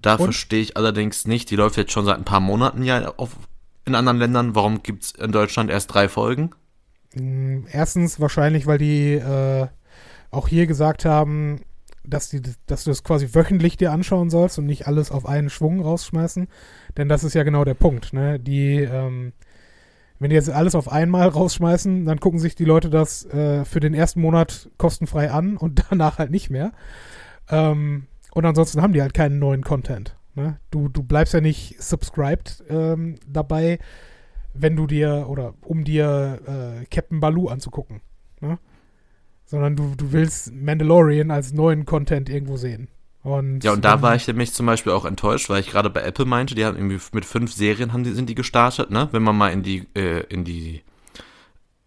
[0.00, 0.26] Da und?
[0.26, 3.30] verstehe ich allerdings nicht, die läuft jetzt schon seit ein paar Monaten ja auf,
[3.86, 4.54] in anderen Ländern.
[4.54, 6.50] Warum gibt es in Deutschland erst drei Folgen?
[7.14, 9.66] Mm, erstens wahrscheinlich, weil die äh,
[10.30, 11.62] auch hier gesagt haben,
[12.04, 15.50] dass, die, dass du das quasi wöchentlich dir anschauen sollst und nicht alles auf einen
[15.50, 16.46] Schwung rausschmeißen.
[16.98, 18.12] Denn das ist ja genau der Punkt.
[18.12, 18.38] Ne?
[18.38, 19.32] Die, ähm,
[20.18, 23.80] wenn die jetzt alles auf einmal rausschmeißen, dann gucken sich die Leute das äh, für
[23.80, 26.72] den ersten Monat kostenfrei an und danach halt nicht mehr.
[27.48, 30.14] Ähm, und ansonsten haben die halt keinen neuen Content.
[30.34, 30.58] Ne?
[30.70, 33.78] Du, du bleibst ja nicht subscribed ähm, dabei,
[34.52, 38.02] wenn du dir oder um dir äh, Captain Baloo anzugucken.
[38.40, 38.58] Ne?
[39.48, 42.88] sondern du, du willst Mandalorian als neuen Content irgendwo sehen.
[43.28, 45.90] Und, ja, und da ähm, war ich nämlich zum Beispiel auch enttäuscht, weil ich gerade
[45.90, 49.10] bei Apple meinte, die haben irgendwie mit fünf Serien haben die, sind die gestartet, ne?
[49.12, 50.82] Wenn man mal in die, äh, in die,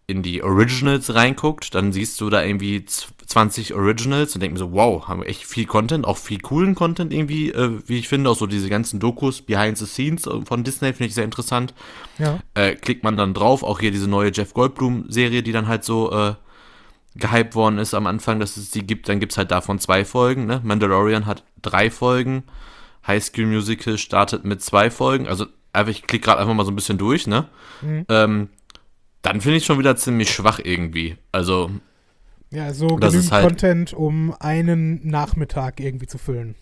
[0.06, 4.70] in die Originals reinguckt, dann siehst du da irgendwie 20 Originals und denkst mir so,
[4.70, 8.30] wow, haben wir echt viel Content, auch viel coolen Content irgendwie, äh, wie ich finde,
[8.30, 11.74] auch so diese ganzen Dokus, Behind the Scenes von Disney finde ich sehr interessant.
[12.18, 12.38] Ja.
[12.54, 16.12] Äh, klickt man dann drauf, auch hier diese neue Jeff Goldblum-Serie, die dann halt so,
[16.12, 16.34] äh,
[17.14, 20.04] gehypt worden ist am Anfang, dass es die gibt, dann gibt es halt davon zwei
[20.04, 20.46] Folgen.
[20.46, 20.60] Ne?
[20.64, 22.44] Mandalorian hat drei Folgen.
[23.06, 25.26] High School Musical startet mit zwei Folgen.
[25.26, 27.48] Also einfach, ich klicke gerade einfach mal so ein bisschen durch, ne?
[27.80, 28.06] Mhm.
[28.08, 28.48] Ähm,
[29.22, 31.16] dann finde ich schon wieder ziemlich schwach irgendwie.
[31.30, 31.70] Also.
[32.50, 36.54] Ja, so genügend halt, Content, um einen Nachmittag irgendwie zu füllen.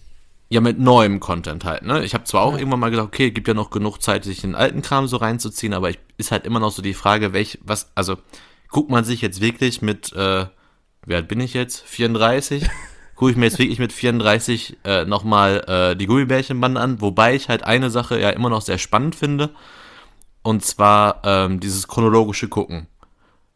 [0.49, 2.05] Ja, mit neuem Content halt, ne?
[2.05, 2.59] Ich habe zwar auch ja.
[2.59, 5.73] irgendwann mal gedacht, okay, gibt ja noch genug Zeit, sich den alten Kram so reinzuziehen,
[5.73, 8.17] aber ich, ist halt immer noch so die Frage, welch, was, also,
[8.71, 10.47] guckt man sich jetzt wirklich mit, äh,
[11.07, 11.83] wie alt bin ich jetzt?
[11.87, 12.69] 34?
[13.21, 17.51] gucke ich mir jetzt wirklich mit 34 äh, nochmal äh, die Gummibärchenband an, wobei ich
[17.51, 19.51] halt eine Sache ja immer noch sehr spannend finde.
[20.43, 22.87] Und zwar ähm, dieses chronologische Gucken.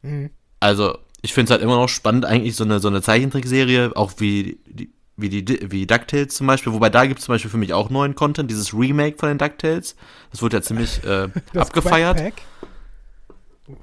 [0.02, 0.28] Mhm.
[0.60, 4.12] Also, ich finde es halt immer noch spannend, eigentlich so eine, so eine Zeichentrickserie, auch
[4.18, 7.56] wie die, wie die wie DuckTales zum Beispiel, wobei da gibt es zum Beispiel für
[7.56, 9.96] mich auch neuen Content, dieses Remake von den DuckTales.
[10.30, 12.18] Das wurde ja ziemlich äh, abgefeiert.
[12.18, 12.42] Quack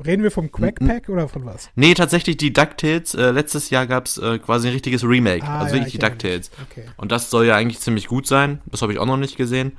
[0.06, 1.70] Reden wir vom Quack Pack oder von was?
[1.76, 3.16] Nee, tatsächlich die DuckTales.
[3.16, 5.44] Äh, letztes Jahr gab es äh, quasi ein richtiges Remake.
[5.44, 6.52] Ah, also ja, wirklich die DuckTales.
[6.70, 6.86] Okay.
[6.98, 8.62] Und das soll ja eigentlich ziemlich gut sein.
[8.68, 9.78] Das habe ich auch noch nicht gesehen.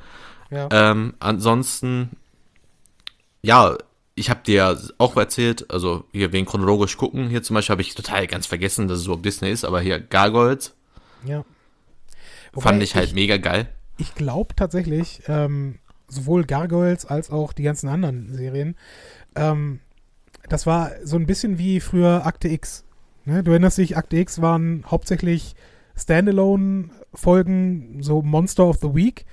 [0.50, 0.68] Ja.
[0.72, 2.10] Ähm, ansonsten,
[3.42, 3.78] ja,
[4.16, 7.28] ich habe dir auch erzählt, also hier wegen chronologisch gucken.
[7.28, 10.00] Hier zum Beispiel habe ich total ganz vergessen, dass es überhaupt Disney ist, aber hier
[10.00, 10.74] Gargoyles.
[11.24, 11.44] Ja.
[12.52, 13.68] Wobei fand ich halt ich, mega geil.
[13.98, 18.76] Ich glaube tatsächlich, ähm, sowohl Gargoyles als auch die ganzen anderen Serien,
[19.36, 19.80] ähm,
[20.52, 22.84] das war so ein bisschen wie früher Akte X.
[23.24, 23.42] Ne?
[23.42, 25.54] Du erinnerst dich, Akte X waren hauptsächlich
[25.96, 29.24] Standalone-Folgen, so Monster of the Week.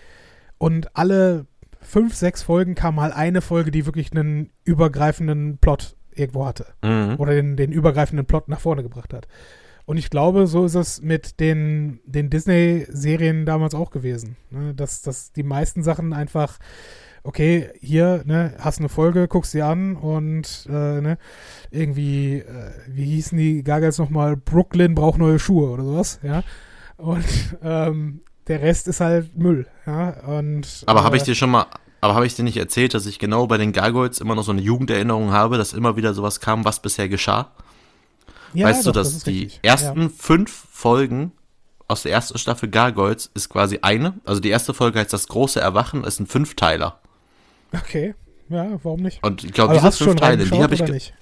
[0.57, 1.45] Und alle
[1.81, 6.67] fünf, sechs Folgen kam mal eine Folge, die wirklich einen übergreifenden Plot irgendwo hatte.
[6.83, 7.15] Mhm.
[7.17, 9.27] Oder den, den übergreifenden Plot nach vorne gebracht hat.
[9.85, 14.37] Und ich glaube, so ist es mit den, den Disney-Serien damals auch gewesen.
[14.51, 14.73] Ne?
[14.73, 16.59] Dass, dass die meisten Sachen einfach
[17.23, 21.17] okay, hier, ne, hast eine Folge, guckst sie an und äh, ne,
[21.71, 26.43] irgendwie, äh, wie hießen die Gargels nochmal, Brooklyn braucht neue Schuhe oder sowas, ja.
[26.97, 27.25] Und
[27.63, 30.09] ähm, der Rest ist halt Müll, ja.
[30.25, 31.67] Und, aber äh, habe ich dir schon mal,
[32.01, 34.51] aber habe ich dir nicht erzählt, dass ich genau bei den Gargoyles immer noch so
[34.51, 37.51] eine Jugenderinnerung habe, dass immer wieder sowas kam, was bisher geschah?
[38.53, 39.59] Ja, weißt doch, du, dass das die richtig.
[39.61, 40.09] ersten ja.
[40.09, 41.31] fünf Folgen
[41.87, 44.13] aus der ersten Staffel Gargoyles ist quasi eine.
[44.23, 46.99] Also die erste Folge heißt das große Erwachen, ist ein Fünfteiler.
[47.73, 48.15] Okay,
[48.49, 49.23] ja, warum nicht?
[49.23, 50.81] Und ich glaube, diese fünf Teile, die habe ich.
[50.81, 51.13] Nicht?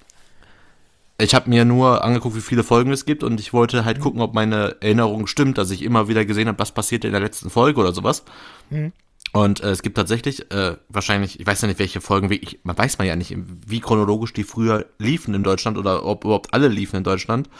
[1.20, 4.02] Ich habe mir nur angeguckt, wie viele Folgen es gibt und ich wollte halt mhm.
[4.02, 7.20] gucken, ob meine Erinnerung stimmt, dass ich immer wieder gesehen habe, was passierte in der
[7.20, 8.24] letzten Folge oder sowas.
[8.70, 8.92] Mhm.
[9.32, 12.78] Und äh, es gibt tatsächlich, äh, wahrscheinlich, ich weiß ja nicht, welche Folgen, wie, man
[12.78, 16.68] weiß man ja nicht, wie chronologisch die früher liefen in Deutschland oder ob überhaupt alle
[16.68, 17.50] liefen in Deutschland.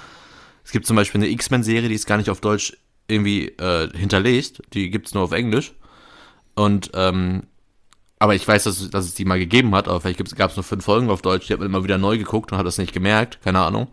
[0.65, 2.77] Es gibt zum Beispiel eine X-Men-Serie, die ist gar nicht auf Deutsch
[3.09, 5.75] irgendwie äh, hinterlegt, die gibt's nur auf Englisch.
[6.55, 7.45] Und ähm,
[8.19, 10.65] aber ich weiß, dass, dass es die mal gegeben hat, aber vielleicht gab es nur
[10.65, 12.93] fünf Folgen auf Deutsch, die hat man immer wieder neu geguckt und hat das nicht
[12.93, 13.89] gemerkt, keine Ahnung.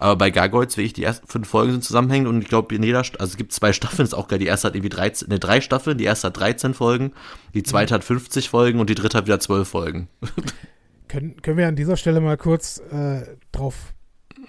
[0.00, 2.82] Aber bei Gargoyles, wie ich, die ersten fünf Folgen sind zusammenhängend und ich glaube, in
[2.82, 4.38] jeder, also es gibt zwei Staffeln, ist auch geil.
[4.38, 7.12] Die erste hat irgendwie 13, ne, drei Staffeln, die erste hat 13 Folgen,
[7.52, 7.96] die zweite mhm.
[7.96, 10.08] hat 50 Folgen und die dritte hat wieder 12 Folgen.
[11.08, 13.92] können, können wir an dieser Stelle mal kurz äh, darauf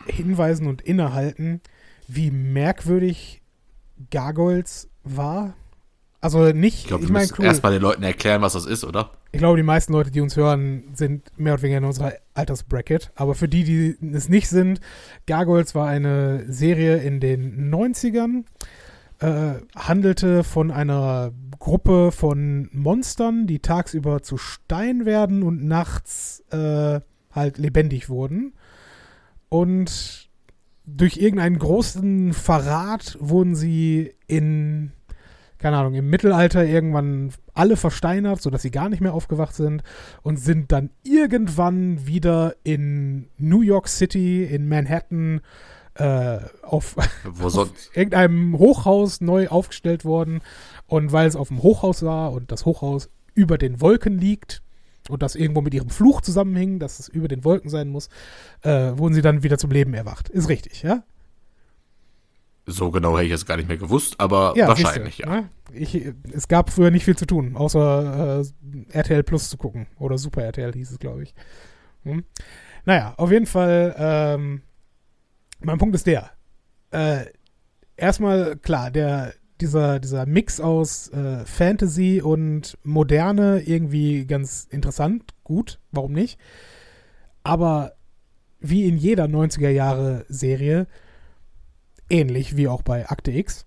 [0.05, 1.61] hinweisen und innehalten,
[2.07, 3.41] wie merkwürdig
[4.09, 5.53] Gargoyles war?
[6.21, 8.83] Also nicht, Ich glaube, ich wir meine, müssen erstmal den Leuten erklären, was das ist,
[8.83, 9.11] oder?
[9.31, 13.11] ich glaube, die meisten Leute, die uns hören, sind mehr oder weniger in unserer Altersbracket.
[13.15, 14.81] Aber für die, die es nicht sind,
[15.25, 18.43] Gargoyles war eine Serie in den 90ern,
[19.19, 26.99] äh, handelte von einer Gruppe von Monstern, die tagsüber zu Stein werden und nachts äh,
[27.31, 28.53] halt lebendig wurden.
[29.47, 30.29] Und
[30.85, 34.91] durch irgendeinen großen Verrat wurden sie in,
[35.61, 39.83] keine Ahnung, im Mittelalter irgendwann alle versteinert, sodass sie gar nicht mehr aufgewacht sind
[40.23, 45.41] und sind dann irgendwann wieder in New York City, in Manhattan,
[45.95, 46.95] äh, auf,
[47.41, 50.41] auf irgendeinem Hochhaus neu aufgestellt worden.
[50.87, 54.61] Und weil es auf dem Hochhaus war und das Hochhaus über den Wolken liegt
[55.09, 58.09] und das irgendwo mit ihrem Fluch zusammenhing, dass es über den Wolken sein muss,
[58.61, 60.29] äh, wurden sie dann wieder zum Leben erwacht.
[60.29, 61.03] Ist richtig, ja?
[62.71, 65.41] So genau hätte ich es gar nicht mehr gewusst, aber Ja, wahrscheinlich, siehste, ja.
[65.41, 65.49] ne?
[65.73, 69.87] Ich, es gab früher nicht viel zu tun, außer äh, RTL Plus zu gucken.
[69.99, 71.33] Oder Super RTL hieß es, glaube ich.
[72.03, 72.23] Hm?
[72.85, 74.61] Naja, auf jeden Fall, ähm,
[75.59, 76.31] mein Punkt ist der.
[76.91, 77.25] Äh,
[77.95, 85.79] erstmal, klar, der, dieser, dieser Mix aus äh, Fantasy und Moderne irgendwie ganz interessant, gut,
[85.91, 86.39] warum nicht?
[87.43, 87.93] Aber
[88.59, 90.87] wie in jeder 90er Jahre Serie,
[92.11, 93.65] ähnlich wie auch bei Akte X,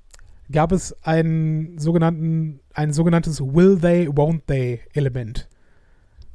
[0.52, 5.48] gab es einen sogenannten, ein sogenanntes Will they, won't they Element.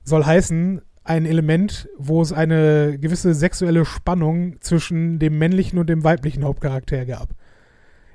[0.03, 6.03] Soll heißen, ein Element, wo es eine gewisse sexuelle Spannung zwischen dem männlichen und dem
[6.03, 7.29] weiblichen Hauptcharakter gab.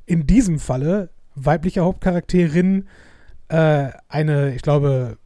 [0.07, 2.87] In diesem Falle weibliche Hauptcharakterin,
[3.48, 5.18] äh, eine, ich glaube,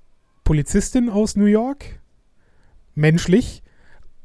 [0.44, 2.00] Polizistin aus New York,
[2.94, 3.62] menschlich,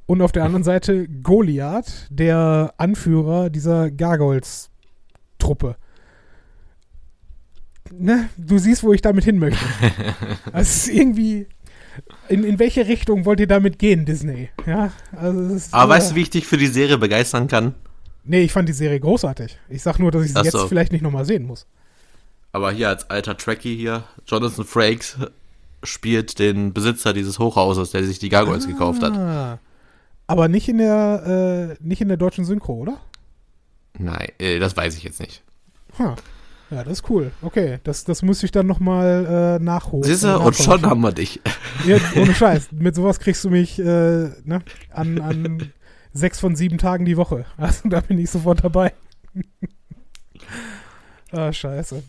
[0.05, 5.75] und auf der anderen Seite Goliath, der Anführer dieser Gargoyles-Truppe.
[7.91, 9.63] Ne, du siehst, wo ich damit hin möchte.
[10.51, 11.47] Also es ist irgendwie.
[12.27, 14.49] In, in welche Richtung wollt ihr damit gehen, Disney?
[14.65, 17.75] Ja, also ist, Aber äh, weißt du, wie ich dich für die Serie begeistern kann?
[18.23, 19.59] Nee, ich fand die Serie großartig.
[19.69, 20.67] Ich sag nur, dass ich sie Ach jetzt so.
[20.67, 21.67] vielleicht nicht nochmal sehen muss.
[22.51, 25.17] Aber hier als alter Trekkie hier, Jonathan Frakes
[25.83, 29.59] spielt den Besitzer dieses Hochhauses, der sich die Gargoyles gekauft hat.
[30.27, 32.99] Aber nicht in der, äh, nicht in der deutschen Synchro, oder?
[33.97, 35.43] Nein, äh, das weiß ich jetzt nicht.
[35.99, 36.15] Ha.
[36.69, 37.31] Ja, das ist cool.
[37.41, 40.05] Okay, das, das muss ich dann nochmal äh, nachholen.
[40.05, 41.39] Siehst du, und schon haben wir dich.
[41.85, 42.71] Ja, ohne Scheiß.
[42.71, 45.71] Mit sowas kriegst du mich äh, ne, an, an
[46.13, 47.45] sechs von sieben Tagen die Woche.
[47.57, 48.93] Also da bin ich sofort dabei.
[51.31, 52.01] ah, scheiße.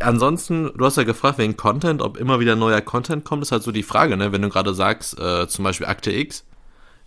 [0.00, 3.62] Ansonsten, du hast ja gefragt wegen Content, ob immer wieder neuer Content kommt, ist halt
[3.62, 4.30] so die Frage, ne?
[4.30, 6.44] Wenn du gerade sagst, äh, zum Beispiel Akte X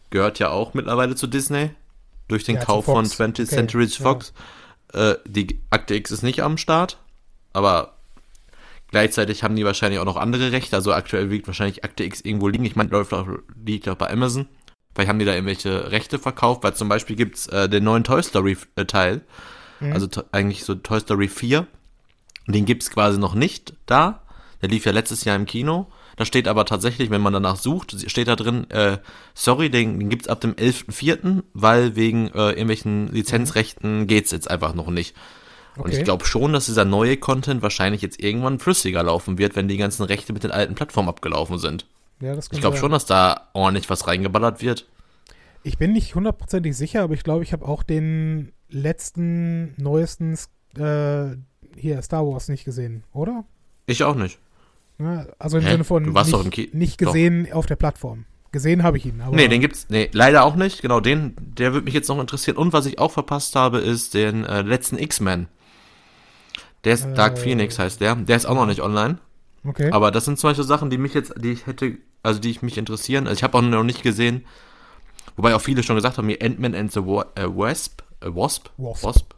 [0.10, 1.72] gehört ja auch mittlerweile zu Disney
[2.28, 3.20] durch den Ja, Kauf von Fox.
[3.20, 4.04] 20th Okay, Century ja.
[4.04, 4.34] Fox.
[4.94, 6.98] Äh, die Akte X ist nicht am Start,
[7.54, 7.94] aber
[8.92, 10.76] gleichzeitig haben die wahrscheinlich auch noch andere Rechte.
[10.76, 12.66] Also aktuell liegt wahrscheinlich Akte X irgendwo liegen.
[12.66, 13.28] Ich meine, läuft auch,
[13.66, 14.48] liegt auch bei Amazon.
[14.94, 18.24] Vielleicht haben die da irgendwelche Rechte verkauft, weil zum Beispiel gibt's äh, den neuen Toy
[18.24, 19.22] Story äh, Teil.
[19.80, 19.94] Mhm.
[19.94, 21.68] Also eigentlich so Toy Story 4.
[22.48, 24.24] Den gibt's quasi noch nicht da.
[24.62, 25.88] Der lief ja letztes Jahr im Kino.
[26.18, 28.98] Da steht aber tatsächlich, wenn man danach sucht, steht da drin, äh,
[29.36, 34.74] sorry, den, den gibt's ab dem 11.04., weil wegen äh, irgendwelchen Lizenzrechten geht's jetzt einfach
[34.74, 35.16] noch nicht.
[35.76, 36.00] Und Okay.
[36.00, 39.78] ich glaube schon, dass dieser neue Content wahrscheinlich jetzt irgendwann flüssiger laufen wird, wenn die
[39.78, 41.86] ganzen Rechte mit den alten Plattformen abgelaufen sind.
[42.20, 44.88] Ja, das Ich glaube schon, dass da ordentlich was reingeballert wird.
[45.62, 50.34] Ich bin nicht hundertprozentig sicher, aber ich glaube, ich habe auch den letzten, neuesten
[50.80, 51.36] äh,
[51.76, 53.46] hier Star Wars nicht gesehen, oder?
[53.86, 54.40] Ich auch nicht.
[55.00, 55.72] Ja, also im Hä?
[55.72, 57.08] Sinne von Du warst nicht, doch im Ki- nicht doch.
[57.08, 58.26] gesehen auf der Plattform.
[58.52, 60.82] Gesehen habe ich ihn, aber Nee, den gibt's, nee, leider auch nicht.
[60.82, 62.58] Genau, den, der würde mich jetzt noch interessieren.
[62.58, 65.48] Und was ich auch verpasst habe, ist den äh, letzten X-Men.
[66.86, 67.42] Der ist Dark Äh.
[67.42, 68.16] Phoenix heißt der.
[68.16, 69.18] Der ist auch noch nicht online.
[69.66, 69.92] okay.
[69.92, 72.62] Aber das sind zum Beispiel Sachen, die mich jetzt, die ich hätte, also die ich
[72.62, 73.28] mich interessieren.
[73.28, 74.46] Also ich habe auch noch nicht gesehen,
[75.36, 78.70] wobei auch viele schon gesagt haben, hier Ant-Man and the Wa äh, Wasp, äh, Wasp,
[78.78, 79.04] Wasp.
[79.04, 79.34] Wasp,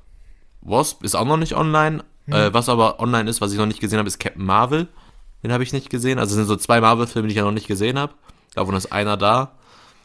[0.62, 2.04] Wasp ist auch noch nicht online.
[2.28, 4.88] Äh, was aber online ist, was ich noch nicht gesehen habe, ist Captain Marvel.
[5.44, 6.20] Den habe ich nicht gesehen.
[6.20, 8.14] Also es sind so zwei Marvel-Filme, die ich ja noch nicht gesehen habe.
[8.56, 9.54] Davon ist einer da.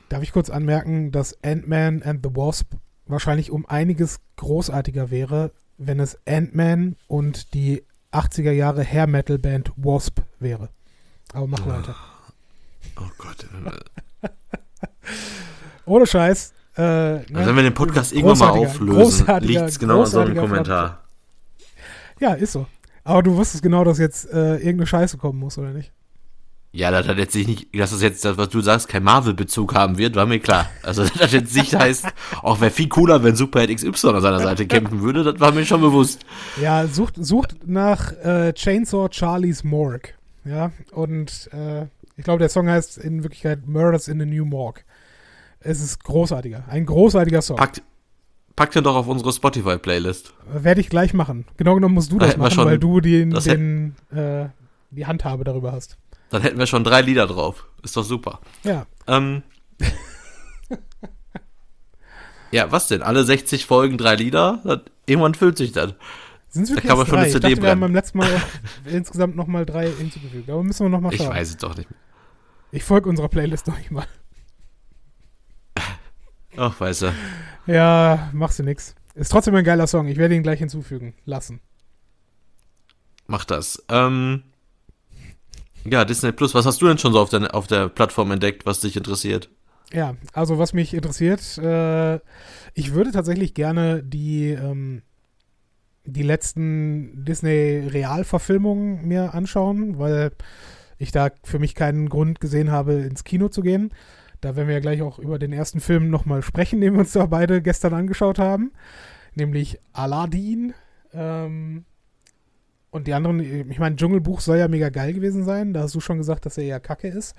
[0.08, 2.74] Darf ich kurz anmerken, dass Ant-Man and the Wasp
[3.06, 9.72] wahrscheinlich um einiges großartiger wäre, wenn es Ant-Man und die 80er Jahre Hair Metal Band
[9.76, 10.68] Wasp wäre.
[11.32, 11.96] Aber mach weiter.
[12.96, 13.46] Oh Gott.
[15.86, 16.52] Ohne Scheiß.
[16.76, 17.24] Äh, ne?
[17.34, 21.04] Also wenn wir den Podcast irgendwann mal auflösen, liegt es genau in so einem Kommentar.
[22.20, 22.66] Ja, ist so.
[23.04, 25.92] Aber du wusstest genau, dass jetzt äh, irgendeine Scheiße kommen muss, oder nicht?
[26.72, 29.96] Ja, das hat jetzt nicht, dass das jetzt, das, was du sagst, kein Marvel-Bezug haben
[29.96, 30.68] wird, war mir klar.
[30.82, 32.06] Also, das jetzt nicht heißt,
[32.42, 35.64] auch wäre viel cooler, wenn Superheld XY an seiner Seite kämpfen würde, das war mir
[35.64, 36.26] schon bewusst.
[36.60, 40.14] Ja, sucht, sucht nach äh, Chainsaw Charlie's Morgue.
[40.44, 41.86] Ja, und äh,
[42.16, 44.82] ich glaube, der Song heißt in Wirklichkeit Murders in the New Morgue.
[45.60, 47.56] Es ist großartiger, ein großartiger Song.
[47.56, 47.82] Packt,
[48.56, 50.32] packt den doch auf unsere Spotify-Playlist.
[50.52, 51.46] Werde ich gleich machen.
[51.56, 54.46] Genau genommen musst du Da das machen, schon- weil du den, den äh,
[54.90, 55.96] die Handhabe darüber hast.
[56.30, 57.66] Dann hätten wir schon drei Lieder drauf.
[57.82, 58.40] Ist doch super.
[58.62, 59.42] Ja, Ähm.
[62.50, 63.02] ja, was denn?
[63.02, 64.60] Alle 60 Folgen drei Lieder?
[64.64, 65.94] Das, irgendwann füllt sich das.
[66.50, 67.20] sind es wirklich kann man schon drei?
[67.22, 68.28] eine Ich CD dachte, wir haben beim letzten Mal
[68.86, 70.48] insgesamt nochmal drei hinzugefügt.
[70.48, 71.30] Aber müssen wir nochmal Ich schauen.
[71.30, 71.88] weiß es doch nicht.
[72.70, 74.06] Ich folge unserer Playlist noch nicht mal.
[76.56, 77.12] Ach, weißt du.
[77.66, 78.94] Ja, machst du nix.
[79.14, 80.08] Ist trotzdem ein geiler Song.
[80.08, 81.60] Ich werde ihn gleich hinzufügen lassen.
[83.26, 83.82] Mach das.
[83.88, 84.42] Ähm.
[85.84, 86.54] Ja, Disney Plus.
[86.54, 89.50] Was hast du denn schon so auf der, auf der Plattform entdeckt, was dich interessiert?
[89.92, 92.16] Ja, also was mich interessiert, äh,
[92.74, 95.02] ich würde tatsächlich gerne die, ähm,
[96.04, 100.32] die letzten Disney-Realverfilmungen mir anschauen, weil
[100.98, 103.92] ich da für mich keinen Grund gesehen habe, ins Kino zu gehen.
[104.44, 107.12] Da werden wir ja gleich auch über den ersten Film nochmal sprechen, den wir uns
[107.12, 108.72] da beide gestern angeschaut haben,
[109.34, 110.74] nämlich Aladdin.
[111.14, 111.86] Ähm,
[112.90, 115.72] und die anderen, ich meine, Dschungelbuch soll ja mega geil gewesen sein.
[115.72, 117.34] Da hast du schon gesagt, dass er eher kacke ist.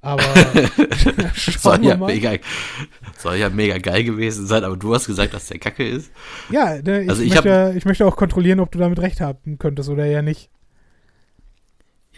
[0.00, 0.22] Aber
[1.36, 2.32] Soll ja, mega,
[3.16, 6.10] soll ja mega geil gewesen sein, aber du hast gesagt, dass der Kacke ist.
[6.50, 9.56] Ja, ne, ich, Also ich möchte, ich möchte auch kontrollieren, ob du damit recht haben
[9.58, 10.50] könntest oder ja nicht.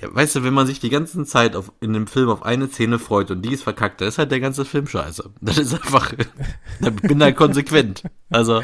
[0.00, 2.68] Ja, weißt du, wenn man sich die ganze Zeit auf, in dem Film auf eine
[2.68, 5.30] Szene freut und die ist verkackt, dann ist halt der ganze Film scheiße.
[5.40, 6.12] Das ist einfach,
[6.80, 8.02] da bin da konsequent.
[8.28, 8.62] Also,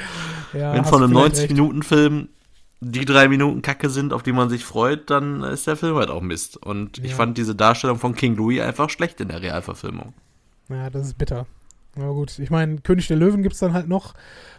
[0.52, 1.50] Ja, wenn von einem vielleicht recht.
[1.52, 2.28] 90-Minuten-Film
[2.84, 6.10] die drei Minuten Kacke sind, auf die man sich freut, dann ist der Film halt
[6.10, 6.56] auch Mist.
[6.56, 7.16] Und ich Ja.
[7.16, 10.12] fand diese Darstellung von King Louis einfach schlecht in der Realverfilmung.
[10.68, 11.46] Ja, das ist bitter.
[11.96, 14.14] Aber gut, ich meine, König der Löwen gibt es dann halt noch.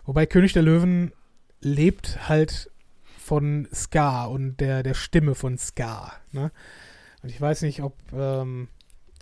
[0.06, 1.12] Wobei König der Löwen
[1.62, 2.70] lebt halt
[3.24, 6.12] von Ska und der, der Stimme von Ska.
[6.32, 6.52] Ne?
[7.22, 8.68] Und ich weiß nicht, ob, ähm,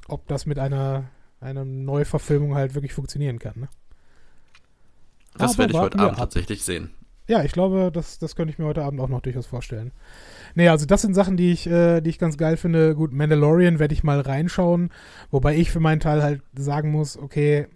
[0.08, 1.06] ob das mit einer,
[1.40, 3.54] einer Neuverfilmung halt wirklich funktionieren kann.
[3.60, 3.70] Ne?
[5.38, 6.18] Das Aber werde ich heute Abend ab.
[6.18, 6.92] tatsächlich sehen.
[7.28, 9.92] Ja, ich glaube, das, das könnte ich mir heute Abend auch noch durchaus vorstellen.
[10.56, 12.96] Nee, also das sind Sachen, die ich, äh, die ich ganz geil finde.
[12.96, 14.90] Gut, Mandalorian werde ich mal reinschauen,
[15.30, 17.68] wobei ich für meinen Teil halt sagen muss, okay,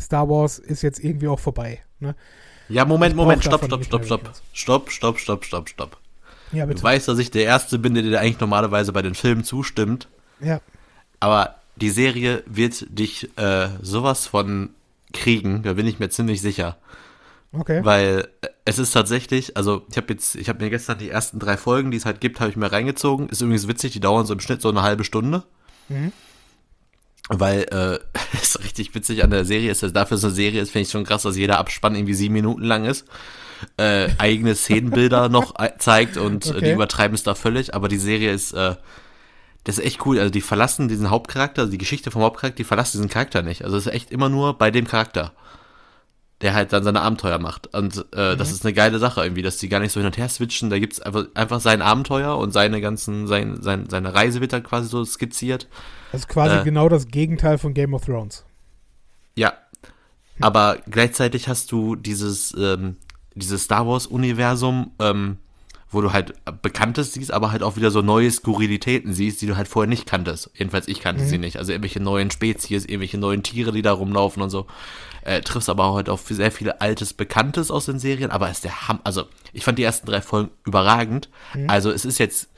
[0.00, 1.80] Star Wars ist jetzt irgendwie auch vorbei.
[1.98, 2.14] Ne?
[2.68, 4.30] Ja, Moment, Moment, stopp, stopp, stopp, stopp.
[4.52, 5.96] Stopp, stopp, stopp, stopp, stopp.
[6.52, 6.82] Ja, Du bitte.
[6.82, 10.08] weißt, dass ich der Erste bin, der dir eigentlich normalerweise bei den Filmen zustimmt.
[10.40, 10.60] Ja,
[11.20, 14.70] Aber die Serie wird dich äh, sowas von
[15.12, 16.76] kriegen, da bin ich mir ziemlich sicher.
[17.52, 17.84] okay.
[17.84, 21.38] Weil äh, es ist tatsächlich, also ich habe jetzt, ich habe mir gestern die ersten
[21.40, 23.28] drei Folgen, die es halt gibt, habe ich mir reingezogen.
[23.28, 25.42] Ist übrigens witzig, die dauern so im Schnitt so eine halbe Stunde.
[25.88, 26.12] Mhm.
[27.32, 27.98] Weil, äh,
[28.42, 30.90] ist richtig witzig an der Serie ist, dass dafür es eine Serie ist, finde ich
[30.90, 33.06] schon krass, dass jeder Abspann irgendwie sieben Minuten lang ist.
[33.76, 36.72] Äh, eigene Szenenbilder noch äh, zeigt und äh, die Okay.
[36.72, 38.74] übertreiben es da völlig, aber die Serie ist, äh,
[39.64, 40.18] das ist echt cool.
[40.18, 43.62] Also die verlassen diesen Hauptcharakter, also die Geschichte vom Hauptcharakter, die verlassen diesen Charakter nicht.
[43.64, 45.32] Also es ist echt immer nur bei dem Charakter,
[46.40, 47.72] der halt dann seine Abenteuer macht.
[47.74, 50.16] Und äh, das ist eine geile Sache irgendwie, dass die gar nicht so hin und
[50.16, 50.70] her switchen.
[50.70, 54.62] Da gibt's einfach, einfach sein Abenteuer und seine ganzen, sein, sein, seine Reise wird dann
[54.62, 55.68] quasi so skizziert.
[56.12, 58.44] Das ist quasi äh, genau das Gegenteil von Game of Thrones.
[59.36, 59.54] Ja.
[60.40, 62.96] Aber gleichzeitig hast du dieses, ähm,
[63.34, 65.36] dieses Star Wars-Universum, ähm,
[65.90, 69.56] wo du halt Bekanntes siehst, aber halt auch wieder so neue Skurrilitäten siehst, die du
[69.56, 70.50] halt vorher nicht kanntest.
[70.54, 71.56] Jedenfalls ich kannte sie nicht.
[71.56, 74.66] Also irgendwelche neuen Spezies, irgendwelche neuen Tiere, die da rumlaufen und so.
[75.22, 78.58] Äh, triffst aber auch halt auf sehr viele altes Bekanntes aus den Serien, aber es
[78.58, 79.00] ist der Ham.
[79.02, 81.28] Also ich fand die ersten drei Folgen überragend.
[81.66, 82.49] Also es ist jetzt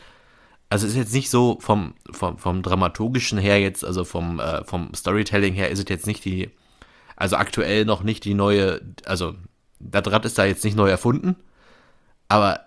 [0.72, 4.64] also es ist jetzt nicht so vom, vom, vom dramaturgischen her jetzt, also vom, äh,
[4.64, 6.48] vom Storytelling her ist es jetzt nicht die,
[7.14, 9.34] also aktuell noch nicht die neue, also
[9.80, 11.36] das Rad ist da jetzt nicht neu erfunden,
[12.28, 12.60] aber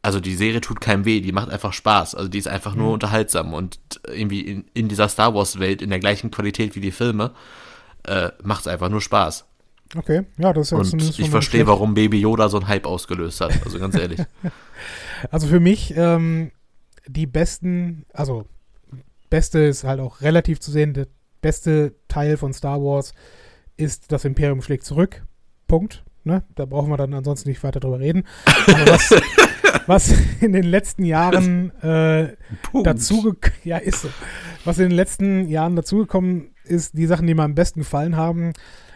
[0.00, 2.92] also die Serie tut keinem weh, die macht einfach Spaß, also die ist einfach nur
[2.92, 3.78] unterhaltsam und
[4.08, 7.32] irgendwie in, in dieser Star Wars Welt in der gleichen Qualität wie die Filme
[8.04, 9.44] äh, macht es einfach nur Spaß.
[9.94, 13.42] Okay, ja, das ist ja Und ich verstehe, warum Baby Yoda so einen Hype ausgelöst
[13.42, 14.20] hat, also ganz ehrlich.
[15.30, 16.50] Also für mich ähm,
[17.06, 18.46] die besten, also
[19.30, 21.06] beste ist halt auch relativ zu sehen, der
[21.40, 23.12] beste Teil von Star Wars
[23.76, 25.24] ist das Imperium schlägt zurück.
[25.66, 26.04] Punkt.
[26.24, 26.42] Ne?
[26.54, 28.24] Da brauchen wir dann ansonsten nicht weiter drüber reden.
[28.66, 29.14] Aber was,
[29.86, 32.34] was in den letzten Jahren äh,
[32.82, 34.08] dazu ja ist so.
[34.64, 38.52] was in den letzten Jahren dazugekommen ist, die Sachen, die mir am besten gefallen haben,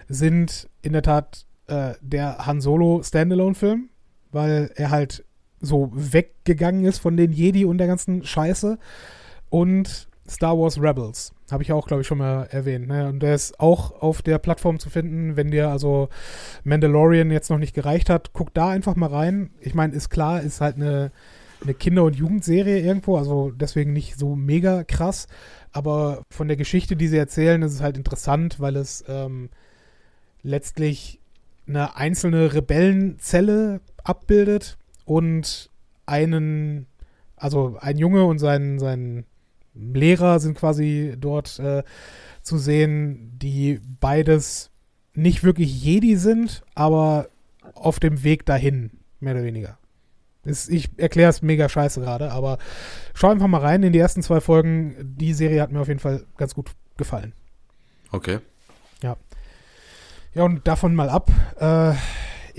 [0.09, 3.91] sind in der Tat äh, der Han Solo Standalone-Film,
[4.33, 5.25] weil er halt
[5.61, 8.79] so weggegangen ist von den Jedi und der ganzen Scheiße
[9.51, 11.33] und Star Wars Rebels.
[11.51, 12.89] Habe ich auch, glaube ich, schon mal erwähnt.
[12.89, 13.09] Ne?
[13.09, 15.37] Und der ist auch auf der Plattform zu finden.
[15.37, 16.11] Wenn dir also
[16.65, 19.51] Mandalorian jetzt noch nicht gereicht hat, guck da einfach mal rein.
[19.61, 21.11] Ich meine, ist klar, ist halt eine,
[21.63, 25.27] eine Kinder- und Jugendserie irgendwo, also deswegen nicht so mega krass.
[25.73, 29.49] Aber von der Geschichte, die sie erzählen, ist es halt interessant, weil es ähm,
[30.43, 31.21] letztlich
[31.67, 34.77] eine einzelne Rebellenzelle abbildet
[35.09, 35.71] und
[36.05, 36.87] einen,
[37.37, 39.25] also ein Junge und sein, sein
[39.75, 41.83] Lehrer sind quasi dort äh,
[42.43, 44.71] zu sehen, die beides
[45.15, 47.31] nicht wirklich Jedi sind, aber
[47.75, 49.79] auf dem Weg dahin, mehr oder weniger.
[50.45, 52.59] Ist, ich erkläre es mega scheiße gerade, aber
[53.15, 54.95] schau einfach mal rein in die ersten zwei Folgen.
[55.17, 57.33] Die Serie hat mir auf jeden Fall ganz gut gefallen.
[58.13, 58.41] Okay.
[59.03, 59.17] Ja.
[60.35, 61.31] Ja, und davon mal ab.
[61.59, 61.95] Äh,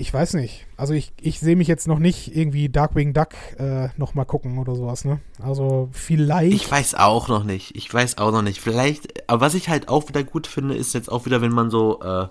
[0.00, 0.66] ich weiß nicht.
[0.78, 4.58] Also ich, ich sehe mich jetzt noch nicht irgendwie Darkwing Duck äh, noch mal gucken
[4.58, 5.20] oder sowas, ne?
[5.42, 6.54] Also vielleicht.
[6.54, 7.76] Ich weiß auch noch nicht.
[7.76, 8.60] Ich weiß auch noch nicht.
[8.60, 11.68] Vielleicht, aber was ich halt auch wieder gut finde, ist jetzt auch wieder, wenn man
[11.68, 12.28] so, äh,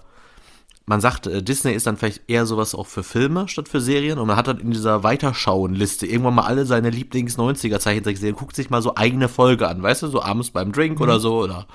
[0.87, 4.17] man sagt, äh, Disney ist dann vielleicht eher sowas auch für Filme statt für Serien
[4.17, 8.81] und man hat dann in dieser Weiterschauen-Liste irgendwann mal alle seine Lieblings-90er-Zeichentrickserien, guckt sich mal
[8.81, 11.03] so eigene Folge an, weißt du, so abends beim Drink mhm.
[11.03, 11.67] oder so oder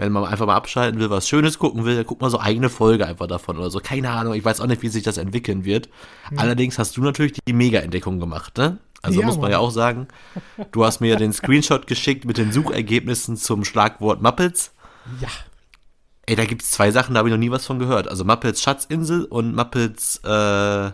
[0.00, 2.70] wenn man einfach mal abschalten will, was Schönes gucken will, dann guckt man so eigene
[2.70, 3.80] Folge einfach davon oder so.
[3.80, 5.90] Keine Ahnung, ich weiß auch nicht, wie sich das entwickeln wird.
[6.30, 6.38] Mhm.
[6.38, 8.78] Allerdings hast du natürlich die Mega-Entdeckung gemacht, ne?
[9.02, 9.50] Also ja, muss man Mann.
[9.52, 10.08] ja auch sagen,
[10.72, 14.72] du hast mir den Screenshot geschickt mit den Suchergebnissen zum Schlagwort Muppets.
[15.20, 15.28] Ja.
[16.24, 18.08] Ey, da gibt's zwei Sachen, da habe ich noch nie was von gehört.
[18.08, 20.90] Also Muppets Schatzinsel und Muppets äh,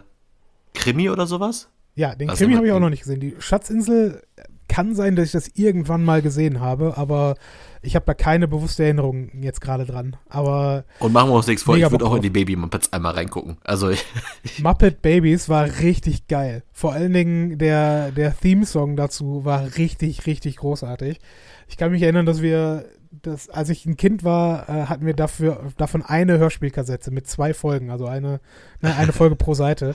[0.74, 1.68] Krimi oder sowas.
[1.94, 3.20] Ja, den was Krimi habe ich auch noch nicht gesehen.
[3.20, 4.22] Die Schatzinsel
[4.68, 7.36] kann sein, dass ich das irgendwann mal gesehen habe, aber
[7.82, 10.16] ich habe da keine bewusste Erinnerung jetzt gerade dran.
[10.28, 13.14] Aber und machen wir uns nichts vor, ich würde auch in die Baby Muppets einmal
[13.14, 13.58] reingucken.
[13.64, 13.90] Also
[14.58, 16.62] Muppet Babies war richtig geil.
[16.72, 21.20] Vor allen Dingen der der Theme-Song dazu war richtig richtig großartig.
[21.68, 22.86] Ich kann mich erinnern, dass wir
[23.22, 27.54] das, als ich ein Kind war, äh, hatten wir dafür davon eine Hörspielkassette mit zwei
[27.54, 28.40] Folgen, also eine
[28.80, 29.94] ne, eine Folge pro Seite.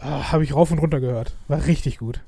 [0.00, 1.34] Äh, habe ich rauf und runter gehört.
[1.48, 2.20] War richtig gut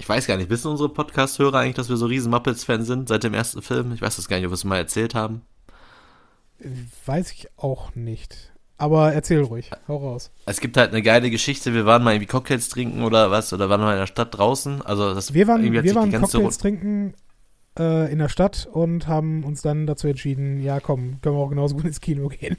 [0.00, 3.22] ich weiß gar nicht, wissen unsere Podcast-Hörer eigentlich, dass wir so riesen Muppets-Fans sind seit
[3.22, 3.92] dem ersten Film?
[3.92, 5.42] Ich weiß das gar nicht, ob wir es mal erzählt haben.
[7.04, 8.50] Weiß ich auch nicht.
[8.78, 10.30] Aber erzähl ruhig, hau raus.
[10.46, 11.74] Es gibt halt eine geile Geschichte.
[11.74, 14.80] Wir waren mal irgendwie Cocktails trinken oder was, oder waren mal in der Stadt draußen.
[14.80, 17.12] Also das wir waren, wir waren Cocktails trinken
[17.78, 21.50] äh, in der Stadt und haben uns dann dazu entschieden, ja komm, können wir auch
[21.50, 22.56] genauso gut ins Kino gehen.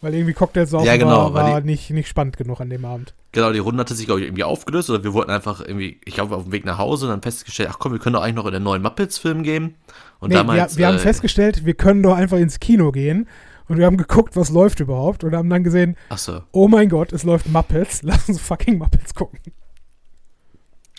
[0.00, 2.84] Weil irgendwie Cocktails saufen ja, genau, war, war die, nicht, nicht spannend genug an dem
[2.84, 3.14] Abend.
[3.32, 6.14] Genau, die Runde hatte sich, glaube ich, irgendwie aufgelöst oder wir wollten einfach irgendwie, ich
[6.14, 8.36] glaube, auf dem Weg nach Hause und dann festgestellt, ach komm, wir können doch eigentlich
[8.36, 9.74] noch in den neuen Muppets-Film gehen.
[10.20, 13.28] Und nee, damals, wir, wir äh, haben festgestellt, wir können doch einfach ins Kino gehen
[13.66, 16.42] und wir haben geguckt, was läuft überhaupt und haben dann gesehen, ach so.
[16.52, 19.40] oh mein Gott, es läuft Muppets, lass uns fucking Muppets gucken.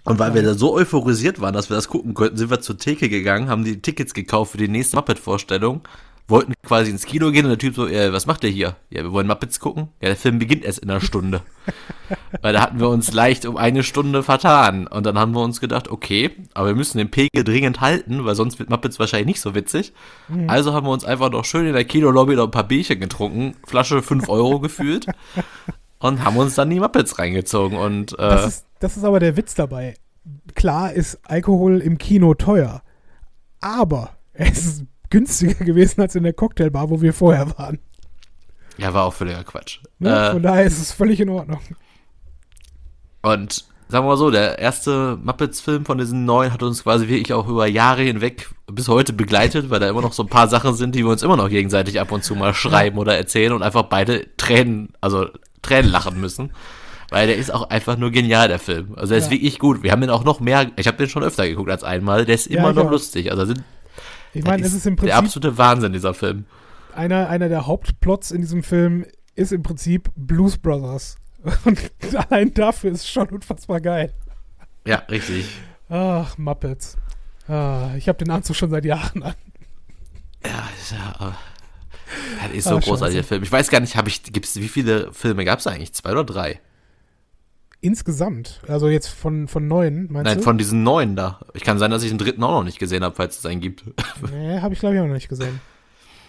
[0.03, 2.77] Und weil wir da so euphorisiert waren, dass wir das gucken könnten, sind wir zur
[2.77, 5.81] Theke gegangen, haben die Tickets gekauft für die nächste Muppet-Vorstellung
[6.29, 8.75] wollten quasi ins Kino gehen und der Typ so, äh, was macht der hier?
[8.89, 9.89] Ja, wir wollen Muppets gucken.
[10.01, 11.41] Ja, der Film beginnt erst in einer Stunde.
[12.41, 14.87] Weil da hatten wir uns leicht um eine Stunde vertan.
[14.87, 18.35] Und dann haben wir uns gedacht, okay, aber wir müssen den Pegel dringend halten, weil
[18.35, 19.93] sonst wird Muppets wahrscheinlich nicht so witzig.
[20.27, 20.49] Mhm.
[20.49, 23.55] Also haben wir uns einfach noch schön in der Kinolobby noch ein paar Bierchen getrunken,
[23.65, 25.05] Flasche 5 Euro gefühlt
[25.99, 27.77] und haben uns dann die Muppets reingezogen.
[27.77, 29.95] Und, äh, das, ist, das ist aber der Witz dabei.
[30.55, 32.81] Klar ist Alkohol im Kino teuer,
[33.61, 37.79] aber es ist günstiger gewesen als in der Cocktailbar, wo wir vorher waren.
[38.77, 39.79] Ja, war auch völliger Quatsch.
[39.99, 40.09] Ne?
[40.09, 41.59] Äh, Von daher ist es völlig in Ordnung.
[43.21, 47.33] Und sagen wir mal so, der erste Muppets-Film von diesen neuen hat uns quasi wirklich
[47.33, 50.75] auch über Jahre hinweg bis heute begleitet, weil da immer noch so ein paar Sachen
[50.75, 53.63] sind, die wir uns immer noch gegenseitig ab und zu mal schreiben oder erzählen und
[53.63, 55.27] einfach beide Tränen, also
[55.61, 56.51] Tränen lachen müssen.
[57.09, 58.93] Weil der ist auch einfach nur genial, der Film.
[58.95, 59.25] Also der ja.
[59.25, 59.81] ist wirklich gut.
[59.81, 62.35] Wir haben den auch noch mehr, ich habe den schon öfter geguckt als einmal, der
[62.35, 62.91] ist immer ja, noch auch.
[62.91, 63.31] lustig.
[63.31, 63.63] Also sind
[64.33, 65.09] ich meine, es ist im Prinzip.
[65.09, 66.45] Der absolute Wahnsinn, dieser Film.
[66.93, 69.05] Einer, einer der Hauptplots in diesem Film
[69.35, 71.17] ist im Prinzip Blues Brothers.
[71.65, 74.13] Und allein dafür ist es schon unfassbar geil.
[74.85, 75.45] Ja, richtig.
[75.89, 76.97] Ach, Muppets.
[77.47, 79.33] Ah, ich habe den Anzug schon seit Jahren an.
[80.45, 81.35] Ja, ist ja.
[82.41, 83.43] Das ist so ein großartiger Film.
[83.43, 85.93] Ich weiß gar nicht, habe ich, gibt's, wie viele Filme gab es eigentlich?
[85.93, 86.59] Zwei oder drei?
[87.81, 88.61] Insgesamt?
[88.67, 90.43] Also jetzt von, von neun, meinst Nein, du?
[90.43, 91.39] von diesen neun da.
[91.53, 93.61] Ich kann sein, dass ich den dritten auch noch nicht gesehen habe, falls es einen
[93.61, 93.83] gibt.
[94.31, 95.61] Nee, habe ich glaube ich auch noch nicht gesehen.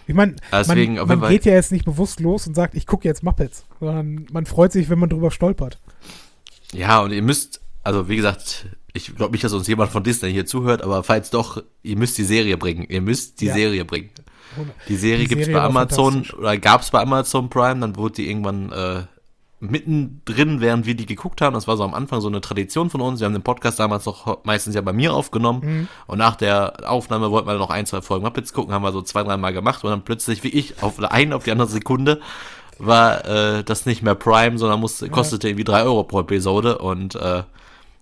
[0.07, 3.23] Ich meine, man, man geht ja jetzt nicht bewusst los und sagt, ich gucke jetzt
[3.23, 5.79] Muppets, sondern man freut sich, wenn man drüber stolpert.
[6.73, 10.31] Ja, und ihr müsst, also wie gesagt, ich glaube nicht, dass uns jemand von Disney
[10.31, 12.85] hier zuhört, aber falls doch, ihr müsst die Serie bringen.
[12.89, 13.53] Ihr müsst die ja.
[13.53, 14.09] Serie bringen.
[14.09, 18.29] Die Serie, die Serie gibt's bei Amazon oder gab's bei Amazon Prime, dann wurde die
[18.29, 19.03] irgendwann äh,
[19.61, 21.53] mittendrin, während wir die geguckt haben.
[21.53, 23.19] Das war so am Anfang so eine Tradition von uns.
[23.19, 25.61] Wir haben den Podcast damals noch meistens ja bei mir aufgenommen.
[25.63, 25.87] Mhm.
[26.07, 29.01] Und nach der Aufnahme wollten wir noch ein, zwei Folgen Muppets gucken, haben wir so
[29.01, 29.83] zwei, drei Mal gemacht.
[29.83, 32.19] Und dann plötzlich, wie ich, auf der einen auf die andere Sekunde
[32.79, 36.79] war äh, das nicht mehr Prime, sondern musste, kostete irgendwie drei Euro pro Episode.
[36.79, 37.43] Und äh,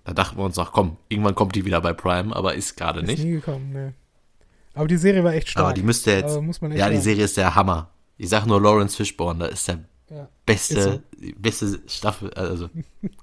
[0.04, 3.00] da dachten wir uns auch, komm, irgendwann kommt die wieder bei Prime, aber ist gerade
[3.00, 3.22] Ist nicht.
[3.22, 3.94] nie gekommen, ne.
[4.72, 5.66] Aber die Serie war echt stark.
[5.66, 6.40] Aber die müsste jetzt.
[6.40, 6.96] Muss man echt ja, die.
[6.96, 7.90] Serie ist der Hammer.
[8.16, 9.80] Ich sag nur Lawrence Fishburne, da ist der
[10.10, 10.28] Ja.
[10.44, 11.00] beste, so.
[11.36, 12.68] beste Staffel, also,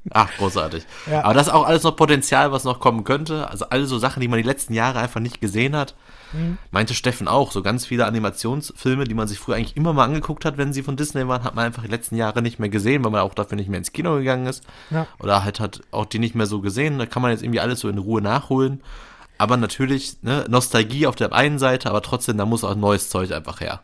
[0.09, 0.85] ach, großartig.
[1.11, 1.25] Ja.
[1.25, 3.49] Aber das ist auch alles noch Potenzial, was noch kommen könnte.
[3.49, 5.95] Also alle so Sachen, die man die letzten Jahre einfach nicht gesehen hat.
[6.31, 6.57] Mhm.
[6.71, 10.45] Meinte Steffen auch, so ganz viele Animationsfilme, die man sich früher eigentlich immer mal angeguckt
[10.45, 13.03] hat, wenn sie von Disney waren, hat man einfach die letzten Jahre nicht mehr gesehen,
[13.03, 14.63] weil man auch dafür nicht mehr ins Kino gegangen ist.
[14.89, 15.07] Ja.
[15.19, 16.99] Oder halt hat auch die nicht mehr so gesehen.
[16.99, 18.81] Da kann man jetzt irgendwie alles so in Ruhe nachholen.
[19.37, 23.31] Aber natürlich, ne, Nostalgie auf der einen Seite, aber trotzdem, da muss auch neues Zeug
[23.31, 23.81] einfach her.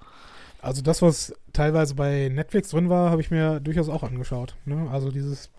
[0.64, 4.56] Also das, was teilweise bei Netflix drin war, habe ich mir durchaus auch angeschaut.
[4.64, 4.90] Ne?
[4.90, 5.52] Also dieses,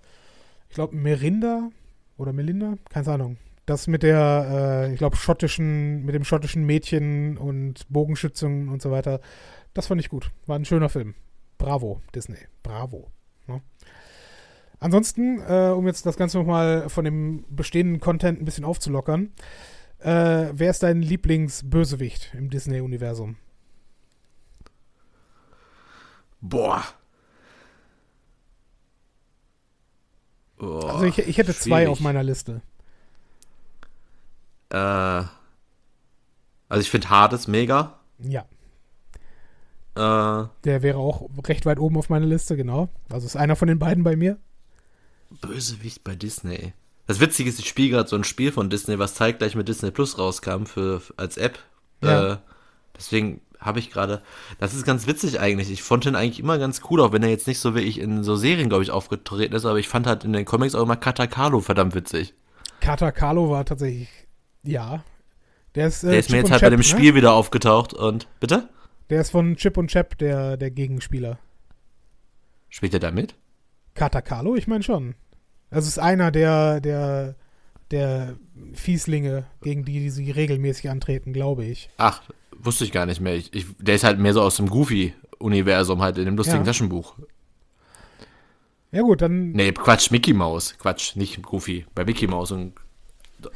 [0.71, 1.69] ich glaube, Merinda
[2.17, 3.37] oder Melinda, keine Ahnung.
[3.67, 8.91] Das mit der, äh, ich glaube, schottischen, mit dem schottischen Mädchen und Bogenschützung und so
[8.91, 9.21] weiter,
[9.75, 10.31] das fand ich gut.
[10.47, 11.15] War ein schöner Film.
[11.59, 12.39] Bravo, Disney.
[12.63, 13.11] Bravo.
[13.47, 13.61] Ne?
[14.81, 19.33] Ansonsten, äh, um jetzt das Ganze nochmal von dem bestehenden Content ein bisschen aufzulockern,
[19.99, 23.37] äh, wer ist dein Lieblingsbösewicht im Disney-Universum?
[26.47, 26.85] Boah.
[30.59, 31.89] Boah, Also ich, ich hätte zwei schwierig.
[31.89, 32.61] auf meiner Liste.
[34.71, 35.31] Äh, also
[36.81, 37.99] ich finde Hades mega.
[38.19, 38.45] Ja,
[39.97, 42.89] Äh, der wäre auch recht weit oben auf meiner Liste, genau.
[43.11, 44.39] Also ist einer von den beiden bei mir.
[45.41, 46.73] Bösewicht bei Disney.
[47.07, 49.91] Das Witzige ist, ich spiele gerade so ein Spiel von Disney, was zeitgleich mit Disney
[49.91, 51.59] Plus rauskam für, als App.
[52.03, 52.35] Ja.
[52.35, 52.39] Äh,
[52.97, 54.23] deswegen habe ich gerade.
[54.59, 55.71] Das ist ganz witzig eigentlich.
[55.71, 57.99] Ich fand ihn eigentlich immer ganz cool, auch wenn er jetzt nicht so wie ich
[57.99, 60.83] in so Serien, glaube ich, aufgetreten ist, aber ich fand halt in den Comics auch
[60.83, 62.35] immer Katakalo verdammt witzig.
[62.81, 64.09] Kata Carlo war tatsächlich,
[64.63, 65.03] ja.
[65.75, 66.85] Der ist, äh, Der ist mir jetzt halt bei Chap, dem ne?
[66.85, 68.29] Spiel wieder aufgetaucht und.
[68.41, 68.69] Bitte?
[69.11, 71.39] Der ist von Chip und Chap, der, der Gegenspieler.
[72.69, 73.35] Spielt er da mit?
[73.95, 75.15] Kata Carlo, ich meine schon.
[75.71, 77.37] Also ist einer der, der,
[77.91, 78.37] der
[78.75, 81.89] Fieslinge, gegen die, die sie regelmäßig antreten, glaube ich.
[81.97, 82.23] Ach,
[82.63, 83.35] wusste ich gar nicht mehr.
[83.35, 86.65] Ich, ich, der ist halt mehr so aus dem Goofy-Universum, halt in dem lustigen Ja.
[86.65, 87.15] Taschenbuch.
[88.93, 90.77] Ja gut, dann Nee, Quatsch, Mickey Mouse.
[90.79, 91.85] Quatsch, nicht Goofy.
[91.95, 92.75] Bei Mickey Mouse und.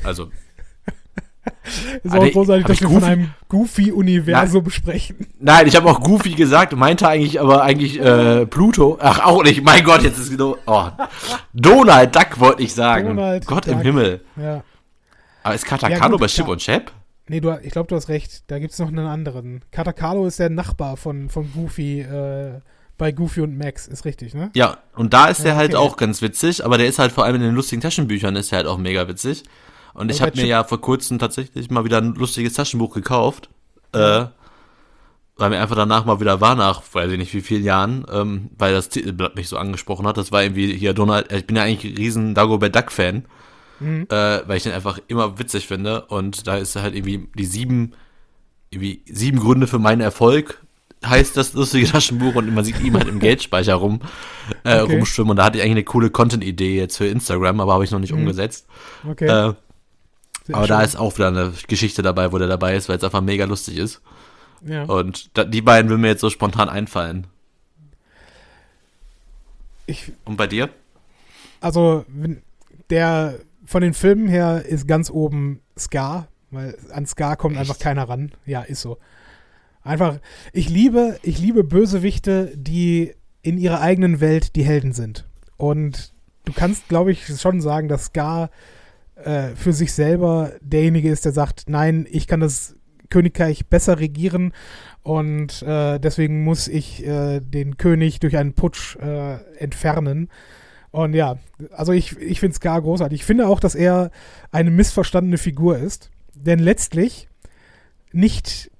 [0.03, 0.25] Also,
[2.03, 5.29] ist Ah, auch großartig, dass ich wir von einem Goofy-Universum besprechen.
[5.39, 8.99] Nein, ich habe auch Goofy gesagt, meinte eigentlich, aber eigentlich äh, Pluto.
[9.01, 9.63] Ach, auch nicht.
[9.63, 10.57] Mein Gott, jetzt ist genau.
[10.67, 10.89] Oh.
[11.55, 13.09] Donald Duck wollte ich sagen.
[13.17, 13.83] Donald Gott im Duck.
[13.83, 14.25] Himmel.
[14.37, 14.63] Ja.
[15.45, 16.93] Aber ist Ja, Katakano gut, bei Chip und Chap?
[17.29, 18.51] Nee, du, ich glaube, du hast recht.
[18.51, 19.65] Da gibt es noch einen anderen.
[19.71, 22.61] Katakalo ist der Nachbar von, von Goofy äh,
[22.97, 23.87] bei Goofy und Max.
[23.87, 24.51] Ist richtig, ne?
[24.55, 25.85] Ja, und da ist Ja, der halt okay.
[25.85, 28.59] auch ganz witzig, aber der ist halt vor allem in den lustigen Taschenbüchern ist er
[28.59, 29.45] halt auch mega witzig.
[29.95, 33.49] Und ich habe mir ja vor kurzem tatsächlich mal wieder ein lustiges Taschenbuch gekauft.
[33.93, 34.27] Äh,
[35.39, 38.51] weil mir einfach danach mal wieder war, nach weiß ich nicht wie vielen Jahren, ähm,
[38.59, 40.17] weil das Titelblatt mich so angesprochen hat.
[40.17, 43.25] Das war irgendwie hier Donald, ich bin ja eigentlich ein riesen Dagobert Duck-Fan,
[43.81, 44.07] Mhm.
[44.11, 46.07] äh, weil ich den einfach immer witzig finde.
[46.07, 47.93] Und da ist halt irgendwie die sieben,
[48.71, 50.63] irgendwie sieben Gründe für meinen Erfolg,
[51.05, 54.01] heißt das lustige Taschenbuch und man sieht ihn halt im Geldspeicher rum,
[54.65, 54.97] äh, Okay.
[54.97, 55.31] rumschwimmen.
[55.31, 58.01] Und da hatte ich eigentlich eine coole Content-Idee jetzt für Instagram, aber habe ich noch
[58.01, 58.19] nicht Mhm.
[58.21, 58.67] umgesetzt.
[59.09, 59.27] Okay.
[59.27, 59.55] Äh,
[60.53, 60.85] aber da schön.
[60.87, 63.77] ist auch wieder eine Geschichte dabei, wo der dabei ist, weil es einfach mega lustig
[63.77, 64.01] ist.
[64.67, 64.85] Ja.
[64.85, 67.27] Und da, die beiden würden mir jetzt so spontan einfallen.
[69.87, 70.69] Ich, Und bei dir?
[71.61, 72.43] also, wenn-
[72.91, 77.61] der von den Filmen her ist ganz oben Scar, weil an Scar kommt Echt?
[77.61, 78.33] einfach keiner ran.
[78.47, 78.97] Ja, ist so.
[79.83, 80.21] Einfach,
[80.55, 83.13] ich liebe, ich liebe Bösewichte, die
[83.43, 85.27] in ihrer eigenen Welt die Helden sind.
[85.59, 86.15] Und
[86.47, 88.49] du kannst, glaube ich, schon sagen, dass Scar
[89.17, 92.75] äh, für sich selber derjenige ist, der sagt, nein, ich kann das
[93.11, 94.55] Königreich besser regieren
[95.03, 100.31] und äh, deswegen muss ich äh, den König durch einen Putsch äh, entfernen.
[100.91, 101.37] Und ja,
[101.73, 103.21] also ich, ich finde Scar großartig.
[103.21, 104.11] Ich finde auch, dass er
[104.51, 107.29] eine missverstandene Figur ist, denn letztlich
[108.13, 108.71] nicht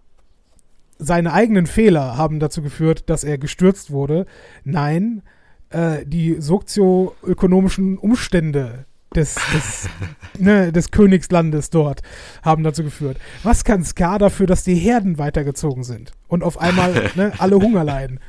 [0.99, 4.27] seine eigenen Fehler haben dazu geführt, dass er gestürzt wurde.
[4.65, 5.23] Nein,
[5.71, 9.89] äh, die sozioökonomischen Umstände des, des,
[10.39, 12.03] ne, des Königslandes dort
[12.43, 13.19] haben dazu geführt.
[13.43, 17.85] Was kann Scar dafür, dass die Herden weitergezogen sind und auf einmal ne, alle Hunger
[17.85, 18.21] leiden?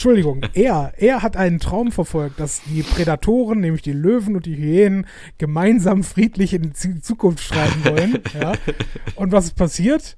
[0.00, 4.56] Entschuldigung, er, er hat einen Traum verfolgt, dass die Prädatoren, nämlich die Löwen und die
[4.56, 8.18] Hyänen, gemeinsam friedlich in die Zukunft schreiten wollen.
[8.40, 8.54] Ja.
[9.14, 10.16] Und was ist passiert?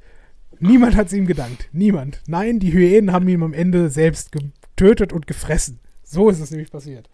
[0.61, 1.69] Niemand hat es ihm gedankt.
[1.73, 2.23] Niemand.
[2.29, 5.81] Nein, die Hyänen haben ihn am Ende selbst getötet und gefressen.
[6.05, 7.11] So ist es nämlich passiert.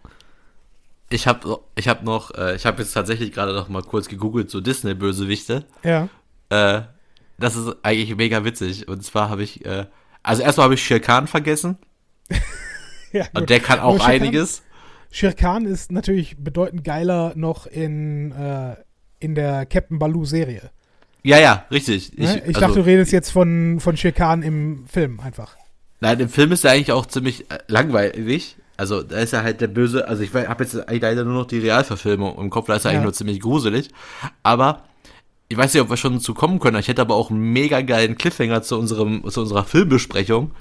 [1.08, 4.50] ich habe ich hab noch, äh, ich habe jetzt tatsächlich gerade noch mal kurz gegoogelt,
[4.50, 5.64] so Disney-Bösewichte.
[5.84, 6.10] Ja.
[6.50, 6.82] Äh,
[7.38, 8.88] das ist eigentlich mega witzig.
[8.88, 9.86] Und zwar habe ich, äh,
[10.22, 11.78] also erstmal habe ich Shere Khan vergessen.
[13.12, 13.26] ja.
[13.34, 14.62] Und der kann auch Shere Khan- einiges.
[15.10, 18.76] Shere Khan ist natürlich bedeutend geiler noch in, äh,
[19.20, 20.70] in der Captain Baloo-Serie.
[21.24, 22.12] Ja, ja, richtig.
[22.18, 22.38] Ich, ne?
[22.46, 25.56] ich also, dachte, du redest jetzt von, von Shere Khan im Film einfach.
[26.00, 28.56] Nein, im Film ist er eigentlich auch ziemlich äh, langweilig.
[28.76, 31.46] Also da ist er halt der böse, also ich habe jetzt eigentlich leider nur noch
[31.46, 32.98] die Realverfilmung im Kopf, da ist er Ja.
[32.98, 33.88] eigentlich nur ziemlich gruselig.
[34.44, 34.84] Aber
[35.48, 36.78] ich weiß nicht, ob wir schon zu kommen können.
[36.78, 40.52] Ich hätte aber auch einen mega geilen Cliffhanger zu unserem zu unserer Filmbesprechung.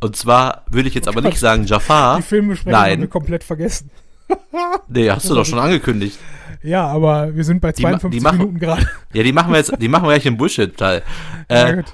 [0.00, 2.16] Und zwar würde ich jetzt aber nicht sagen Jafar.
[2.18, 3.90] Die Filmbesprechung haben wir komplett vergessen.
[4.88, 6.18] nee, hast du doch schon angekündigt.
[6.62, 8.88] Ja, aber wir sind bei Die ma- 52 die machen- Minuten gerade.
[9.12, 11.02] Ja, die machen wir jetzt, die machen wir gleich im Bullshit-Teil.
[11.50, 11.84] Ja, Äh, gut.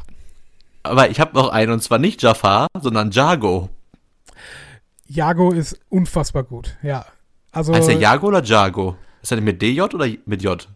[0.82, 3.68] aber ich habe noch einen, und zwar nicht Jafar, sondern Jago.
[5.06, 7.04] Jago ist unfassbar gut, ja.
[7.50, 8.96] Also Heißt der Jago oder Jago?
[9.20, 10.66] Ist er mit DJ oder mit J?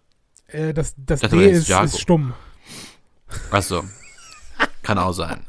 [0.49, 2.35] äh, das, das dachte, D ist, ist stumm.
[3.51, 3.83] Achso.
[4.87, 5.41] Kann auch sein.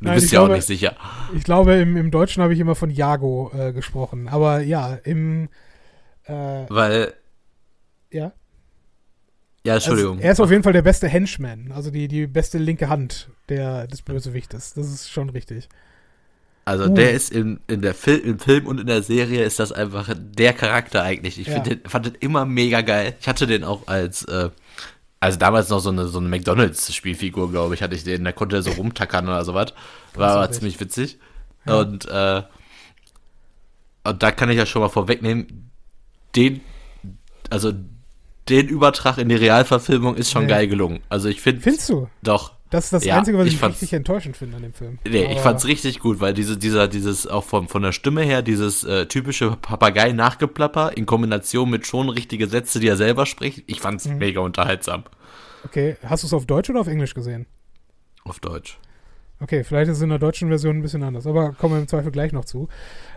[0.00, 0.96] Du Nein, bist ja auch nicht sicher.
[1.34, 4.26] Ich glaube, im, im Deutschen habe ich immer von Jago äh, gesprochen.
[4.26, 5.50] Aber ja, im
[6.24, 7.12] äh, Weil,
[8.10, 8.32] ja.
[9.66, 10.12] ja, Entschuldigung.
[10.16, 13.28] Also, er ist auf jeden Fall der beste Henchman, also die, die beste linke Hand
[13.50, 14.72] der, des Bösewichtes.
[14.72, 15.68] Das ist schon richtig.
[16.64, 16.94] Also Uh.
[16.94, 20.12] der ist in, in der Fil im Film und in der Serie ist das einfach
[20.18, 21.38] der Charakter eigentlich.
[21.38, 21.58] Ich Ja.
[21.60, 23.14] den, fand den immer mega geil.
[23.20, 24.48] Ich hatte den auch als, äh,
[25.20, 28.24] also damals noch so eine, so eine McDonalds-Spielfigur, glaube ich, hatte ich den.
[28.24, 29.72] Da konnte er so rumtackern oder sowas.
[30.14, 31.18] War aber ziemlich witzig.
[31.66, 31.80] Ja.
[31.80, 32.42] Und, äh,
[34.04, 35.70] und da kann ich ja schon mal vorwegnehmen,
[36.36, 36.60] den,
[37.50, 37.72] also
[38.48, 40.50] den Übertrag in die Realverfilmung ist schon Nee.
[40.50, 41.00] geil gelungen.
[41.08, 42.08] Also ich finde, Findest du?
[42.22, 44.98] doch, Das ist das Ja, Einzige, was ich ich, richtig enttäuschend finde an dem Film.
[45.08, 48.22] Nee, ich Aber- fand's richtig gut, weil diese, dieser, dieses, auch von, von der Stimme
[48.22, 53.64] her, dieses äh, typische Papagei-Nachgeplapper in Kombination mit schon richtige Sätze, die er selber spricht,
[53.66, 54.18] ich fand's Mhm.
[54.18, 55.04] mega unterhaltsam.
[55.64, 57.46] Okay, hast du es auf Deutsch oder auf Englisch gesehen?
[58.24, 58.78] Auf Deutsch.
[59.40, 61.88] Okay, vielleicht ist es in der deutschen Version ein bisschen anders, aber kommen wir im
[61.88, 62.68] Zweifel gleich noch zu.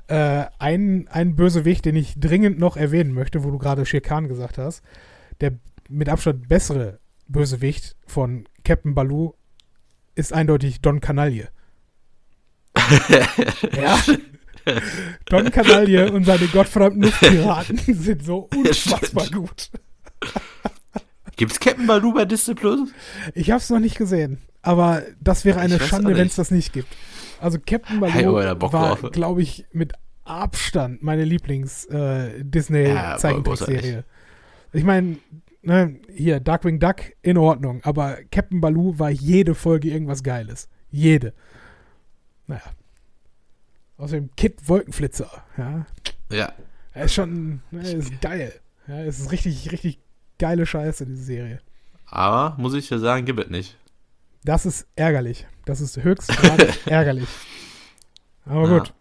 [0.08, 4.28] Äh, ein, ein Bösewicht, den ich dringend noch erwähnen möchte, wo du gerade Shere Khan
[4.28, 4.84] gesagt hast,
[5.42, 5.54] der
[5.90, 9.34] mit Abstand bessere Bösewicht von Captain Baloo
[10.20, 11.50] ist eindeutig Don Canaille.
[13.76, 14.00] ja.
[15.26, 19.48] Don Canaille und seine gottverdammten Luftpiraten sind so unfassbar stimmt.
[19.48, 19.72] gut.
[21.38, 22.90] Gibt's Captain Baloo bei Disney Plus?
[23.34, 26.74] Ich habe es noch nicht gesehen, aber das wäre eine Schande, wenn es das nicht
[26.74, 26.90] gibt.
[27.40, 29.94] Also Captain Hey, Baloo oh, da Bock war, glaube ich, mit
[30.26, 34.00] Abstand meine Lieblings-Disney-Zeichentrickserie.
[34.00, 34.04] aber
[34.74, 35.18] ich meine,
[35.62, 40.70] ne, hier, Darkwing Duck in Ordnung, aber Captain Baloo war jede Folge irgendwas Geiles.
[40.92, 41.34] Jede.
[42.48, 42.62] Naja.
[43.98, 45.86] Außerdem Kid Wolkenflitzer, ja.
[46.32, 46.54] Ja.
[46.94, 48.54] Er ist schon, ne, ist geil.
[48.88, 50.00] Ja, es ist richtig, richtig
[50.40, 51.60] geile Scheiße, diese Serie.
[52.06, 53.78] Aber, muss ich dir sagen, gibt es nicht.
[54.44, 55.46] Das ist ärgerlich.
[55.66, 57.28] Das ist höchstgradig ärgerlich.
[58.46, 58.78] Aber Ja.
[58.80, 58.94] gut.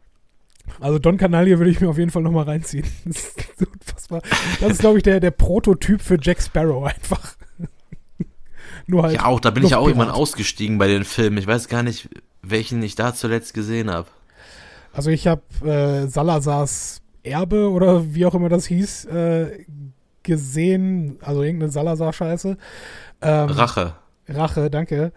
[0.81, 2.87] Also Don Canalia würde ich mir auf jeden Fall nochmal reinziehen.
[3.05, 4.23] Das ist unfassbar.
[4.61, 7.35] Das ist, glaube ich, der, der Prototyp für Jack Sparrow einfach.
[8.87, 9.15] Nur halt.
[9.15, 11.39] Ja, auch, da bin ich ja auch irgendwann ausgestiegen bei den Filmen.
[11.39, 12.09] Ich weiß gar nicht,
[12.43, 14.07] welchen ich da zuletzt gesehen habe.
[14.93, 19.65] Also ich habe äh, Salazars Erbe oder wie auch immer das hieß, äh,
[20.23, 21.19] gesehen.
[21.21, 22.57] Also irgendeine Salazar-Scheiße.
[23.23, 23.95] Ähm, Rache.
[24.29, 25.13] Rache, danke.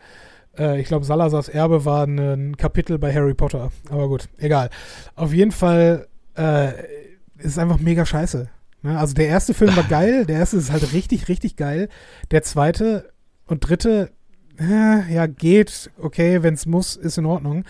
[0.58, 3.72] Äh, ich glaube, Salazars Erbe war ein Kapitel bei Harry Potter.
[3.90, 4.70] Aber gut, egal.
[5.16, 6.70] Auf jeden Fall äh,
[7.38, 8.50] ist es einfach mega scheiße.
[8.84, 8.98] Ne?
[8.98, 11.90] Also der erste Film war geil, der erste ist halt richtig, richtig geil.
[12.32, 13.12] Der zweite
[13.46, 14.12] und dritte,
[14.60, 17.66] äh, ja, geht, okay, wenn es muss, ist in Ordnung.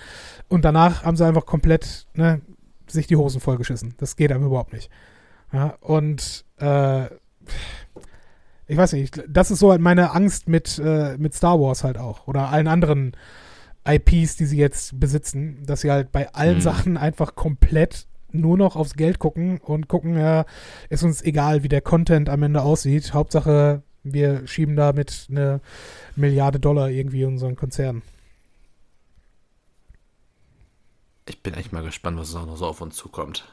[0.47, 2.41] Und danach haben sie einfach komplett ne,
[2.87, 3.95] sich die Hosen vollgeschissen.
[3.97, 4.89] Das geht aber überhaupt nicht.
[5.53, 7.07] Ja, und äh,
[8.71, 11.97] ich weiß nicht, das ist so halt meine Angst mit, äh, mit Star Wars halt
[11.97, 12.25] auch.
[12.27, 13.17] Oder allen anderen
[13.85, 16.61] IPs, die sie jetzt besitzen, dass sie halt bei allen Mhm.
[16.61, 20.45] Sachen einfach komplett nur noch aufs Geld gucken und gucken, ja,
[20.87, 23.13] ist uns egal, wie der Content am Ende aussieht.
[23.13, 25.59] Hauptsache, wir schieben damit eine
[26.15, 28.03] Milliarde Dollar irgendwie unseren Konzern.
[31.27, 33.43] Ich bin echt mal gespannt, was noch so auf uns zukommt.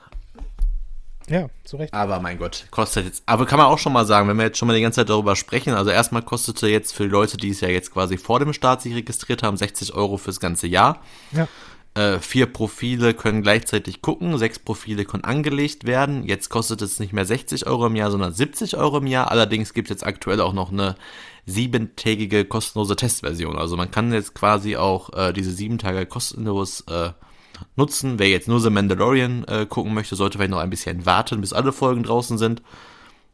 [1.28, 1.92] Ja, zu Recht.
[1.92, 3.22] Aber mein Gott, kostet jetzt.
[3.26, 5.10] Aber kann man auch schon mal sagen, wenn wir jetzt schon mal die ganze Zeit
[5.10, 8.40] darüber sprechen, also erstmal kostete jetzt für die Leute, die es ja jetzt quasi vor
[8.40, 11.02] dem Start sich registriert haben, 60 Euro fürs ganze Jahr.
[11.32, 11.48] Ja.
[11.94, 16.22] Äh, vier Profile können gleichzeitig gucken, sechs Profile können angelegt werden.
[16.24, 19.30] Jetzt kostet es nicht mehr 60 Euro im Jahr, sondern 70 Euro im Jahr.
[19.30, 20.96] Allerdings gibt es jetzt aktuell auch noch eine
[21.44, 23.58] siebentägige kostenlose Testversion.
[23.58, 27.10] Also man kann jetzt quasi auch äh, diese sieben Tage kostenlos äh,
[27.76, 28.18] nutzen.
[28.18, 31.52] Wer jetzt nur The Mandalorian äh, gucken möchte, sollte vielleicht noch ein bisschen warten, bis
[31.52, 32.62] alle Folgen draußen sind.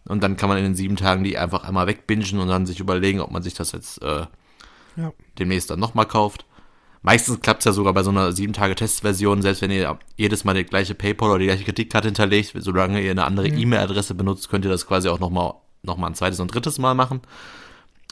[0.07, 2.81] Und dann kann man in den sieben Tagen die einfach einmal wegbingen und dann sich
[2.81, 4.27] überlegen, ob man sich das jetzt äh,
[4.97, 5.13] ja.
[5.39, 6.45] demnächst dann nochmal kauft.
[7.03, 10.45] Meistens klappt es ja sogar bei so einer sieben Tage Testversion, selbst wenn ihr jedes
[10.45, 13.59] Mal die gleiche PayPal oder die gleiche Kreditkarte hinterlegt, solange ihr eine andere mhm.
[13.59, 16.95] E-Mail-Adresse benutzt, könnt ihr das quasi auch nochmal noch mal ein zweites und drittes Mal
[16.95, 17.21] machen.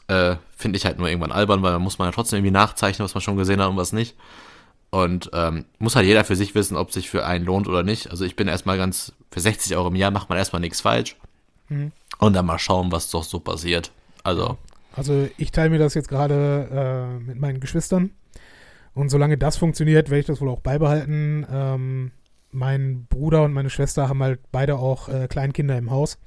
[0.08, 3.04] Äh, Finde ich halt nur irgendwann albern, weil dann muss man ja trotzdem irgendwie nachzeichnen,
[3.04, 4.14] was man schon gesehen hat und was nicht.
[4.92, 8.10] Und ähm, muss halt jeder für sich wissen, ob sich für einen lohnt oder nicht.
[8.10, 11.16] Also ich bin erstmal ganz, für 60 Euro im Jahr macht man erstmal nichts falsch.
[11.70, 11.92] Mhm.
[12.18, 13.90] Und dann mal schauen, was doch so passiert.
[14.22, 14.58] Also.
[14.94, 18.10] Also ich teile mir das jetzt gerade äh, mit meinen Geschwistern.
[18.92, 21.46] Und solange das funktioniert, werde ich das wohl auch beibehalten.
[21.50, 22.10] Ähm,
[22.50, 26.18] mein Bruder und meine Schwester haben halt beide auch äh, Kleinkinder im Haus.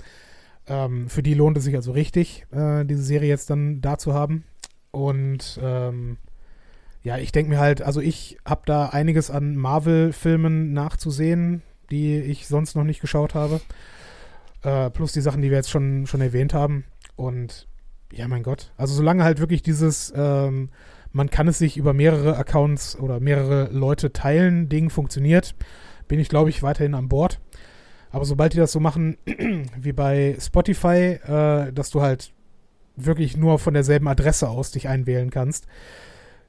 [0.66, 4.16] Ähm, für die lohnt es sich also richtig, äh, diese Serie jetzt dann da zu
[4.16, 4.44] haben.
[4.90, 6.18] Und ähm,
[7.06, 12.48] ja, ich denke mir halt, also ich habe da einiges an Marvel-Filmen nachzusehen, die ich
[12.48, 13.62] sonst noch nicht geschaut habe.
[14.64, 16.84] Äh, plus die Sachen, die wir jetzt schon, schon erwähnt haben.
[17.16, 17.68] Und
[18.12, 18.72] ja, mein Gott.
[18.76, 20.70] Also solange halt wirklich dieses, ähm,
[21.12, 25.54] man kann es sich über mehrere Accounts oder mehrere Leute teilen, Ding funktioniert,
[26.08, 27.40] bin ich, glaube ich, weiterhin an Bord.
[28.10, 29.18] Aber sobald die das so machen
[29.80, 32.34] wie bei Spotify, äh, dass du halt
[32.96, 35.68] wirklich nur von derselben Adresse aus dich einwählen kannst,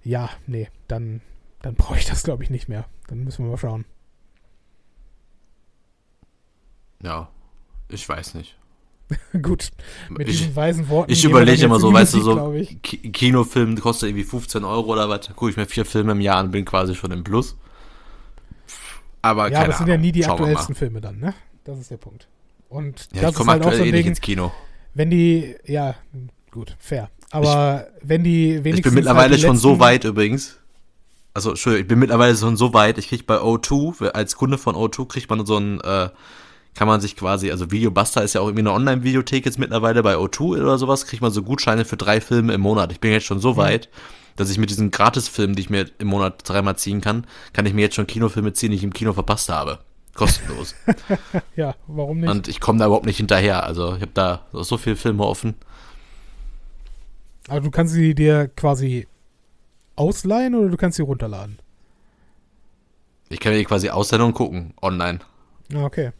[0.06, 1.20] ja, nee, dann,
[1.62, 2.86] dann brauche ich das, glaube ich, nicht mehr.
[3.08, 3.84] Dann müssen wir mal schauen.
[7.02, 7.28] Ja,
[7.88, 8.56] ich weiß nicht.
[9.42, 9.70] Gut,
[10.08, 11.10] mit ich, diesen weisen Worten.
[11.10, 15.50] Ich überlege immer so, weißt du, so Kinofilm kostet irgendwie 15 Euro oder was, gucke
[15.50, 17.56] ich mir vier Filme im Jahr an, bin quasi schon im Plus.
[19.22, 21.34] Aber ja, aber das sind ja nie die Schauen aktuellsten Filme dann, ne?
[21.64, 22.28] Das ist der Punkt.
[22.68, 24.52] Und ja, das ich komme halt aktuell auch so eh nicht ins Kino.
[24.94, 25.96] Wenn die, ja,
[26.52, 27.10] gut, fair.
[27.36, 28.78] Aber ich, wenn die wenigstens.
[28.78, 30.58] Ich bin mittlerweile halt schon so weit übrigens.
[31.34, 34.74] Also, Entschuldigung, ich bin mittlerweile schon so weit, ich kriege bei O2, als Kunde von
[34.74, 36.08] O2 kriegt man so ein, äh,
[36.74, 40.16] kann man sich quasi, also Videobuster ist ja auch irgendwie eine Online-Videothek jetzt mittlerweile bei
[40.16, 42.90] O2 oder sowas, kriegt man so Gutscheine für drei Filme im Monat.
[42.90, 43.56] Ich bin jetzt schon so mhm.
[43.58, 43.90] weit,
[44.36, 47.74] dass ich mit diesen Gratisfilmen, die ich mir im Monat dreimal ziehen kann, kann ich
[47.74, 49.80] mir jetzt schon Kinofilme ziehen, die ich im Kino verpasst habe.
[50.14, 50.74] Kostenlos.
[51.56, 52.30] ja, warum nicht?
[52.30, 53.64] Und ich komme da überhaupt nicht hinterher.
[53.64, 55.54] Also ich habe da so viele Filme offen.
[57.48, 59.06] Also du kannst sie dir quasi
[59.94, 61.58] ausleihen oder du kannst sie runterladen?
[63.28, 65.20] Ich kann mir die quasi ausleihen und gucken, online.
[65.74, 66.12] Ah, okay.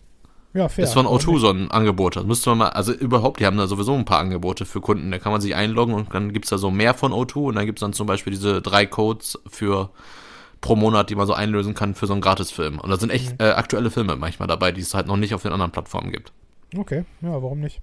[0.54, 0.84] Ja, fair.
[0.84, 2.16] Ist von O2 so ein Angebot.
[2.16, 5.10] Das müsste man mal, also überhaupt, die haben da sowieso ein paar Angebote für Kunden.
[5.10, 7.56] Da kann man sich einloggen und dann gibt es da so mehr von O2 und
[7.56, 9.90] dann gibt es dann zum Beispiel diese drei Codes für
[10.62, 12.78] pro Monat, die man so einlösen kann für so einen Gratisfilm.
[12.80, 13.44] Und da sind echt mhm.
[13.44, 16.32] äh, aktuelle Filme manchmal dabei, die es halt noch nicht auf den anderen Plattformen gibt.
[16.74, 17.82] Okay, ja, warum nicht?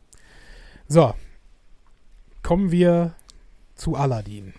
[0.88, 1.14] So.
[2.42, 3.14] Kommen wir
[3.76, 4.54] zu Aladdin.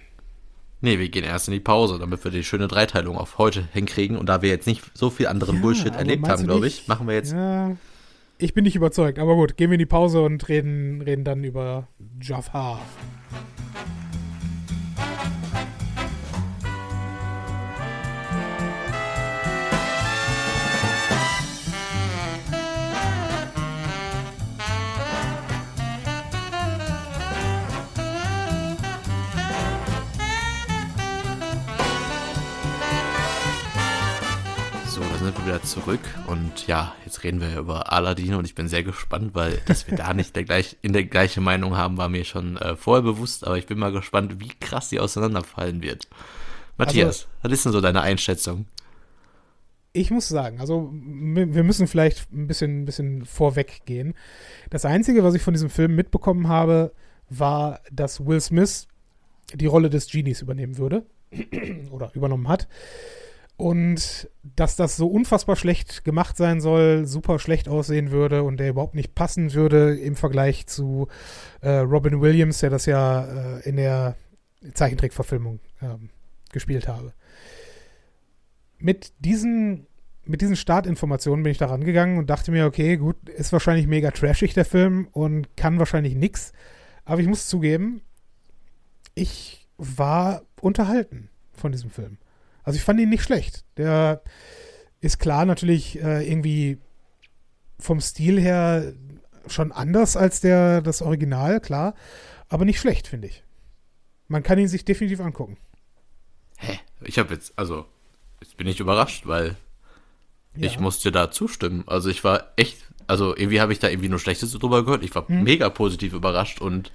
[0.81, 4.19] Nee, wir gehen erst in die Pause, damit wir die schöne Dreiteilung auf heute hinkriegen.
[4.19, 7.07] Und da wir jetzt nicht so viel anderen ja, Bullshit erlebt haben, glaube ich, machen
[7.07, 7.33] wir jetzt.
[7.33, 7.75] Ja,
[8.37, 11.43] ich bin nicht überzeugt, aber gut, gehen wir in die Pause und reden, reden dann
[11.43, 11.89] über
[12.21, 12.81] Jafar.
[35.25, 38.83] Sind wir wieder zurück und ja, jetzt reden wir über Aladdin und ich bin sehr
[38.83, 42.25] gespannt, weil dass wir da nicht der gleich, in der gleichen Meinung haben, war mir
[42.25, 46.09] schon äh, vorher bewusst, aber ich bin mal gespannt, wie krass die auseinanderfallen wird.
[46.77, 48.67] Matthias, also, was ist denn so deine Einschätzung?
[49.95, 54.15] Ich muss sagen, also wir müssen vielleicht ein bisschen, ein bisschen vorweg gehen.
[54.69, 56.93] Das Einzige, was ich von diesem Film mitbekommen habe,
[57.31, 58.89] war, dass Will Smith
[59.55, 61.07] die Rolle des Genies übernehmen würde
[61.91, 62.69] oder übernommen hat.
[63.57, 68.71] Und dass das so unfassbar schlecht gemacht sein soll, super schlecht aussehen würde und der
[68.71, 71.07] überhaupt nicht passen würde im Vergleich zu
[71.61, 73.25] äh, Robin Williams, der das ja
[73.59, 74.17] äh, in der
[74.73, 76.11] Zeichentrickverfilmung ähm,
[76.53, 77.13] gespielt habe.
[78.79, 79.87] Mit diesen,
[80.25, 84.11] mit diesen Startinformationen bin ich da rangegangen und dachte mir, okay, gut, ist wahrscheinlich mega
[84.11, 86.53] trashig der Film und kann wahrscheinlich nix.
[87.05, 88.03] Aber ich muss zugeben,
[89.15, 92.19] ich war unterhalten von diesem Film.
[92.65, 93.65] Also ich fand ihn nicht schlecht.
[93.77, 94.23] Der
[95.01, 96.79] ist klar natürlich äh, irgendwie
[97.79, 98.95] vom Stil her
[99.47, 101.95] schon anders als der das Original, klar,
[102.49, 103.43] aber nicht schlecht, finde ich.
[104.29, 105.59] Man kann ihn sich definitiv angucken.
[106.57, 106.79] Hä?
[107.03, 107.85] Ich habe jetzt, also,
[108.41, 109.57] jetzt bin ich überrascht, weil
[110.57, 110.67] ja.
[110.67, 111.85] ich musste da zustimmen.
[111.87, 115.05] Also ich war echt, also irgendwie habe ich da irgendwie nur Schlechtes drüber gehört.
[115.05, 115.43] Ich war hm.
[115.43, 116.93] mega positiv überrascht und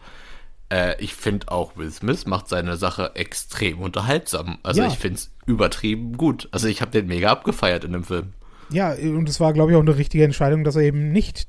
[0.69, 4.59] äh, ich finde auch Will Smith macht seine Sache extrem unterhaltsam.
[4.63, 4.87] Also ja.
[4.87, 6.47] ich finde es übertrieben gut.
[6.51, 8.33] Also ich habe den mega abgefeiert in dem Film.
[8.71, 11.47] Ja, und es war, glaube ich, auch eine richtige Entscheidung, dass er eben nicht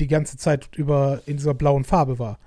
[0.00, 2.38] die ganze Zeit über in dieser blauen Farbe war.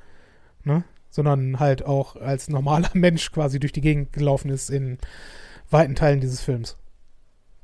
[0.63, 0.83] Ne?
[1.09, 4.97] Sondern halt auch als normaler Mensch quasi durch die Gegend gelaufen ist in
[5.69, 6.77] weiten Teilen dieses Films.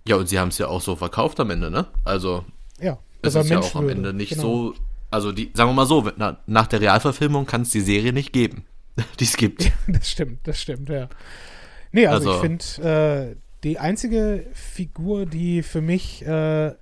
[0.07, 1.87] Ja, und sie haben es ja auch so verkauft am Ende, ne?
[2.05, 2.45] Also
[2.79, 3.89] Ja, es er ist ja auch am.
[3.89, 4.41] Ende nicht Genau.
[4.41, 4.73] so,
[5.11, 8.31] also die, sagen wir mal so, na, nach der Realverfilmung kann es die Serie nicht
[8.31, 8.63] geben,
[9.19, 9.71] die es gibt.
[9.87, 11.09] Das stimmt, das stimmt, ja.
[11.91, 16.73] Nee, also, Also- ich finde, äh, die einzige Figur, die für mich, äh,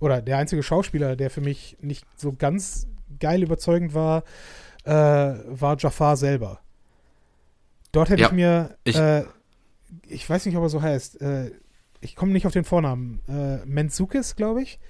[0.00, 2.86] oder der einzige Schauspieler, der für mich nicht so ganz
[3.20, 4.24] geil überzeugend war,
[4.84, 6.60] äh, war Jafar selber.
[7.92, 9.24] Dort hätte Ja, ich mir, ich- äh,
[10.08, 11.50] ich weiß nicht, ob er so heißt, äh,
[12.00, 14.80] ich komme nicht auf den Vornamen, äh, Menzukis, glaube ich,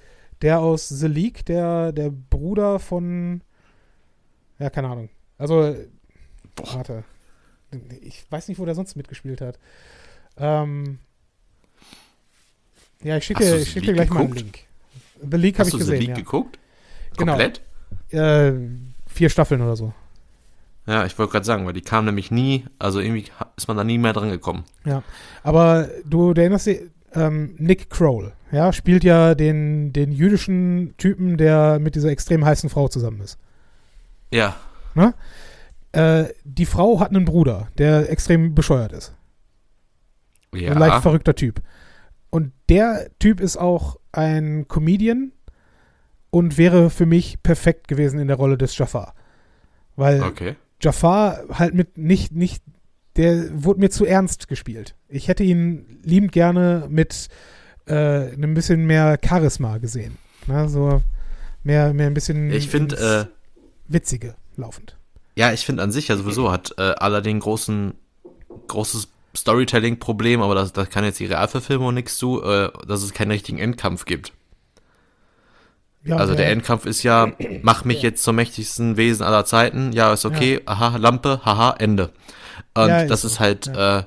[0.41, 3.43] der aus The League, der, der Bruder von,
[4.59, 5.09] ja, keine Ahnung.
[5.39, 5.75] Also,
[6.55, 6.75] Boah.
[6.75, 7.05] Warte.
[8.03, 9.59] Ich weiß nicht, wo der sonst mitgespielt hat.
[10.37, 10.99] Ähm,
[13.03, 14.41] ja, ich schicke, Hast ich schicke gleich mal einen geguckt?
[14.41, 14.59] Link.
[15.31, 16.15] The League habe Hast ich du The gesehen, League ja.
[16.17, 16.59] geguckt?
[17.17, 17.33] Genau.
[17.33, 17.61] Komplett?
[18.11, 18.53] Äh,
[19.07, 19.93] vier Staffeln oder so.
[20.87, 23.85] Ja, ich wollte gerade sagen, weil die kam nämlich nie, also irgendwie ist man da
[23.85, 24.65] nie mehr dran gekommen.
[25.45, 26.81] Aber du, du erinnerst dich,
[27.15, 32.69] ähm, Nick Kroll, ja, spielt ja den, den jüdischen Typen, der mit dieser extrem heißen
[32.69, 33.39] Frau zusammen ist.
[34.33, 34.57] Ja,
[35.93, 39.15] Äh, die Frau hat einen Bruder, der extrem bescheuert ist.
[40.55, 40.73] ja.
[40.73, 41.61] Ein leicht verrückter Typ.
[42.31, 45.33] Und der Typ ist auch ein Comedian
[46.31, 49.15] und wäre für mich perfekt gewesen in der Rolle des Jafar.
[49.97, 50.57] Weil Okay.
[50.81, 52.63] Jafar halt mit nicht, nicht,
[53.17, 54.97] der wurde mir zu ernst gespielt.
[55.09, 57.29] Ich hätte ihn liebend gerne mit
[57.87, 60.17] äh, einem bisschen mehr Charisma gesehen.
[60.47, 61.03] Na, so
[61.63, 63.27] mehr, mehr ein bisschen Ich finde, ins äh,
[63.89, 64.97] Witzige laufend.
[65.35, 67.95] Ja, ich finde an sich ja sowieso hat äh, Aladdin großen,
[68.69, 73.31] großes Storytelling-Problem, aber das, das kann jetzt die Realverfilmung nichts zu, äh, dass es keinen
[73.31, 74.33] richtigen Endkampf gibt.
[76.05, 79.93] Ja, Also der ja, Endkampf ist ja, mach mich jetzt zum mächtigsten Wesen aller Zeiten,
[79.93, 82.11] ja, ist okay, aha, Lampe, haha, Ende.
[82.75, 84.03] Und Ja, ist das so, ist halt äh,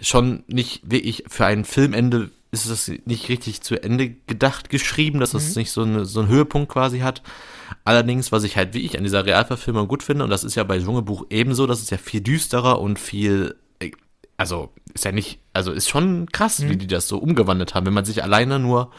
[0.00, 5.32] schon nicht wirklich, für ein Filmende ist das nicht richtig zu Ende gedacht geschrieben, dass
[5.32, 5.60] das Mhm.
[5.60, 7.22] nicht so, eine, so einen Höhepunkt quasi hat.
[7.84, 10.78] Allerdings, was ich halt wirklich an dieser Realverfilmung gut finde, und das ist ja bei
[10.78, 13.90] Dschungelbuch ebenso, das ist ja viel düsterer und viel, äh,
[14.36, 16.68] also ist ja nicht, also ist schon krass, Mhm.
[16.70, 18.90] wie die das so umgewandelt haben, wenn man sich alleine nur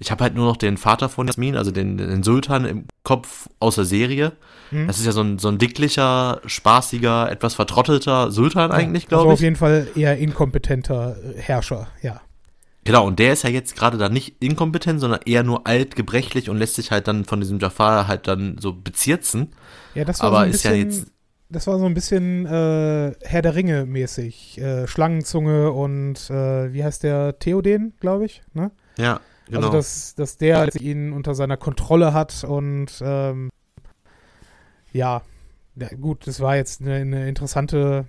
[0.00, 3.48] ich habe halt nur noch den Vater von Jasmin, also den, den Sultan im Kopf
[3.58, 4.30] aus der Serie.
[4.70, 4.86] Mhm.
[4.86, 9.32] Das ist ja so ein, so ein dicklicher, spaßiger, etwas vertrottelter Sultan eigentlich, also glaube
[9.32, 9.42] auf ich.
[9.42, 12.20] jeden Fall eher inkompetenter äh, Herrscher, ja.
[12.88, 16.48] Genau, und der ist ja jetzt gerade da nicht inkompetent, sondern eher nur alt, gebrechlich
[16.48, 19.52] und lässt sich halt dann von diesem Jafar halt dann so bezirzen.
[19.94, 21.12] Ja, das war Aber so ein ist ja bisschen, jetzt,
[21.50, 24.56] das war so ein bisschen äh, Herr der Ringe mäßig.
[24.56, 27.38] Äh, Schlangenzunge und äh, wie heißt der?
[27.38, 28.40] Theoden, glaube ich.
[28.54, 28.70] Ne?
[28.96, 29.66] ja, genau.
[29.66, 33.50] Also, dass, dass der ihn unter seiner Kontrolle hat und ähm,
[34.94, 35.20] ja,
[35.76, 38.06] ja, gut, das war jetzt eine, eine interessante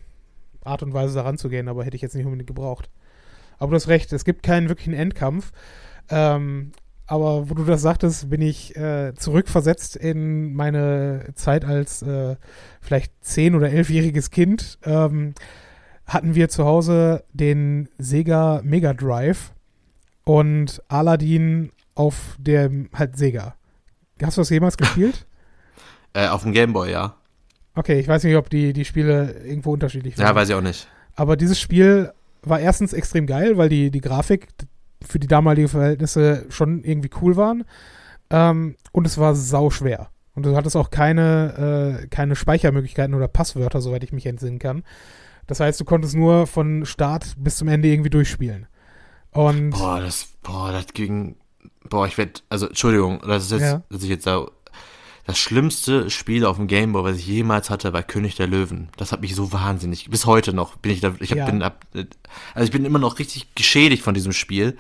[0.64, 2.90] Art und Weise, daran zu gehen, aber hätte ich jetzt nicht unbedingt gebraucht.
[3.60, 5.52] Aber du hast recht, es gibt keinen wirklichen Endkampf.
[6.10, 6.72] Ähm,
[7.06, 12.36] aber wo du das sagtest, bin ich äh, zurückversetzt in meine Zeit als äh,
[12.82, 14.78] vielleicht zehn- oder elfjähriges Kind.
[14.84, 15.34] Ähm,
[16.06, 19.54] hatten wir zu Hause den Sega Mega Drive
[20.24, 23.56] und Aladdin auf dem halt Sega.
[24.22, 25.26] Hast du das jemals gespielt?
[26.14, 27.16] äh, auf dem Gameboy, ja.
[27.74, 30.28] Okay, ich weiß nicht, ob die, die Spiele irgendwo unterschiedlich waren.
[30.28, 30.88] Ja, weiß ich auch nicht.
[31.16, 32.12] Aber dieses Spiel
[32.50, 34.48] war erstens extrem geil, weil die, die Grafik
[35.08, 37.64] für die damaligen Verhältnisse schon irgendwie cool waren.
[38.30, 40.10] Ähm, und es war sau schwer.
[40.36, 44.84] Und du hattest auch keine, äh, keine Speichermöglichkeiten oder Passwörter, soweit ich mich entsinnen kann.
[45.48, 48.68] Das heißt, du konntest nur von Start bis zum Ende irgendwie durchspielen.
[49.32, 51.36] Und Boah, das, boah, das ging,
[51.90, 53.84] boah, ich werd, also, Entschuldigung, das ist jetzt, Ja.
[53.90, 54.46] dass ich jetzt da,
[55.30, 58.90] das schlimmste Spiel auf dem Gameboy, was ich jemals hatte, war König der Löwen.
[58.98, 61.46] Das hat mich so wahnsinnig, bis heute noch bin ich da, ich hab, Ja.
[61.46, 64.76] bin ab, also ich bin immer noch richtig geschädigt von diesem Spiel,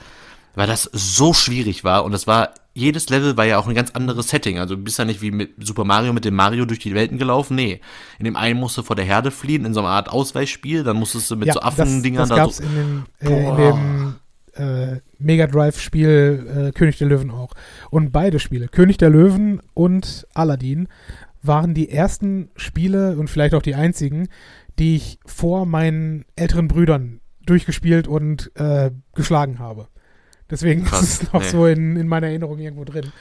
[0.56, 3.92] weil das so schwierig war und das war, jedes Level war ja auch ein ganz
[3.92, 4.58] anderes Setting.
[4.58, 7.20] Also du bist ja nicht wie mit Super Mario mit dem Mario durch die Welten
[7.20, 7.56] gelaufen.
[7.56, 7.80] Nee.
[8.18, 10.98] In dem einen musst du vor der Herde fliehen, in so einer Art Ausweichspiel, dann
[10.98, 12.64] musstest du mit so Affendingern das, das da gab's so.
[12.64, 17.54] in, äh, in dem äh, Mega Drive-Spiel äh, König der Löwen auch.
[17.92, 20.88] Und beide Spiele, König der Löwen und Aladdin,
[21.42, 24.28] waren die ersten Spiele und vielleicht auch die einzigen,
[24.78, 29.88] die ich vor meinen älteren Brüdern durchgespielt und äh, geschlagen habe.
[30.50, 31.50] Deswegen Krass, ist es noch nee.
[31.50, 33.12] so in, in meiner Erinnerung irgendwo drin.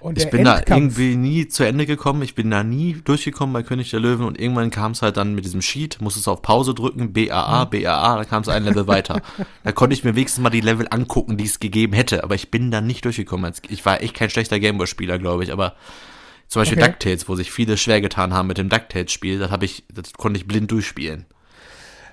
[0.00, 2.22] Und Ich bin da Endkampf, irgendwie nie zu Ende gekommen.
[2.22, 5.34] Ich bin da nie durchgekommen bei König der Löwen und irgendwann kam es halt dann
[5.34, 7.70] mit diesem Sheet, musste es auf Pause drücken, BAA, Mhm.
[7.70, 9.20] BAA, dann kam es ein Level weiter.
[9.64, 12.50] Da konnte ich mir wenigstens mal die Level angucken, die es gegeben hätte, aber ich
[12.50, 13.52] bin da nicht durchgekommen.
[13.68, 15.74] Ich war echt kein schlechter Gameboy-Spieler, glaube ich, aber
[16.46, 16.90] zum Beispiel Okay.
[16.92, 20.38] DuckTales, wo sich viele schwer getan haben mit dem DuckTales-Spiel, das habe ich, das konnte
[20.38, 21.26] ich blind durchspielen.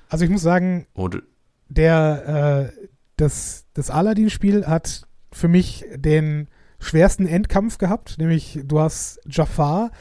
[0.10, 1.22] also ich muss sagen, Und
[1.70, 6.48] der, äh, das, das Aladdin-Spiel hat für mich den
[6.80, 9.92] schwersten Endkampf gehabt, nämlich du hast Jafar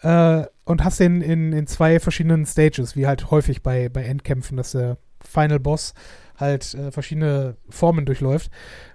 [0.00, 4.56] äh, und hast den in, in zwei verschiedenen Stages, wie halt häufig bei, bei Endkämpfen,
[4.56, 5.94] dass der Final Boss
[6.36, 8.50] halt äh, verschiedene Formen durchläuft.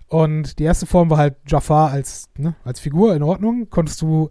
[0.07, 3.69] Und die erste Form war halt Jafar als, ne, als Figur in Ordnung.
[3.69, 4.30] Konntest du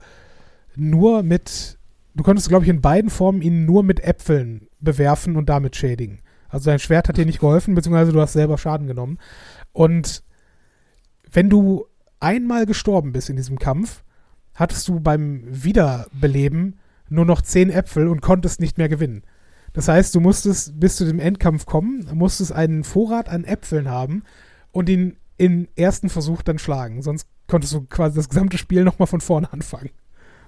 [0.76, 1.78] nur mit,
[2.14, 6.20] du konntest, glaube ich, in beiden Formen ihn nur mit Äpfeln bewerfen und damit schädigen.
[6.48, 9.18] Also sein Schwert hat dir nicht geholfen, beziehungsweise du hast selber Schaden genommen.
[9.72, 10.22] Und
[11.30, 11.86] wenn du
[12.20, 14.04] einmal gestorben bist in diesem Kampf,
[14.54, 19.24] hattest du beim Wiederbeleben nur noch zehn Äpfel und konntest nicht mehr gewinnen.
[19.72, 24.24] Das heißt, du musstest bis zu dem Endkampf kommen, musstest einen Vorrat an Äpfeln haben
[24.72, 27.02] und ihn im ersten Versuch dann schlagen.
[27.02, 29.90] Sonst konntest du quasi das gesamte Spiel nochmal von vorne anfangen.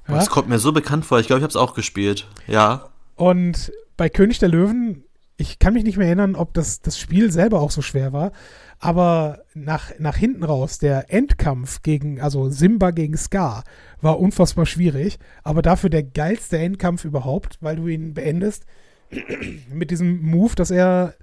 [0.09, 0.17] Ja?
[0.17, 1.21] das kommt mir so bekannt vor.
[1.21, 2.29] Ich glaube, ich habe es auch gespielt.
[2.47, 2.91] Ja.
[3.17, 5.05] Und bei König der Löwen,
[5.43, 8.31] ich kann mich nicht mehr erinnern, ob das, das Spiel selber auch so schwer war,
[8.79, 13.65] aber nach, nach hinten raus, der Endkampf gegen, also Simba gegen Scar,
[14.01, 18.67] war unfassbar schwierig, aber dafür der geilste Endkampf überhaupt, weil du ihn beendest
[19.69, 21.15] mit diesem Move, dass er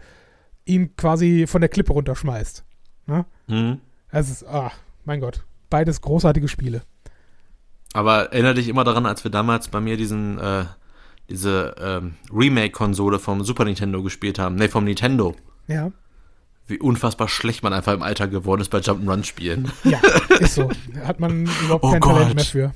[0.65, 2.65] ihn quasi von der Klippe runterschmeißt.
[3.07, 3.25] Ne?
[3.47, 3.79] Hm.
[4.11, 4.71] Es ist, ah,
[5.05, 6.81] mein Gott, beides großartige Spiele.
[7.93, 10.65] Aber erinnere dich immer daran, als wir damals bei mir diesen, äh,
[11.29, 14.55] diese ähm, Remake-Konsole vom Super Nintendo gespielt haben.
[14.55, 15.35] Ne, vom Nintendo.
[15.67, 15.91] Ja,
[16.67, 19.71] Wie unfassbar schlecht man einfach im Alter geworden ist bei Jump'n'Run-Spielen.
[19.83, 19.99] ja,
[20.39, 20.69] ist so.
[21.03, 22.35] Hat man überhaupt Oh kein Talent Gott.
[22.35, 22.71] mehr für.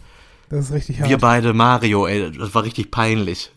[0.49, 1.10] Das ist richtig hart.
[1.10, 3.51] Wir beide Mario, ey, das war richtig peinlich.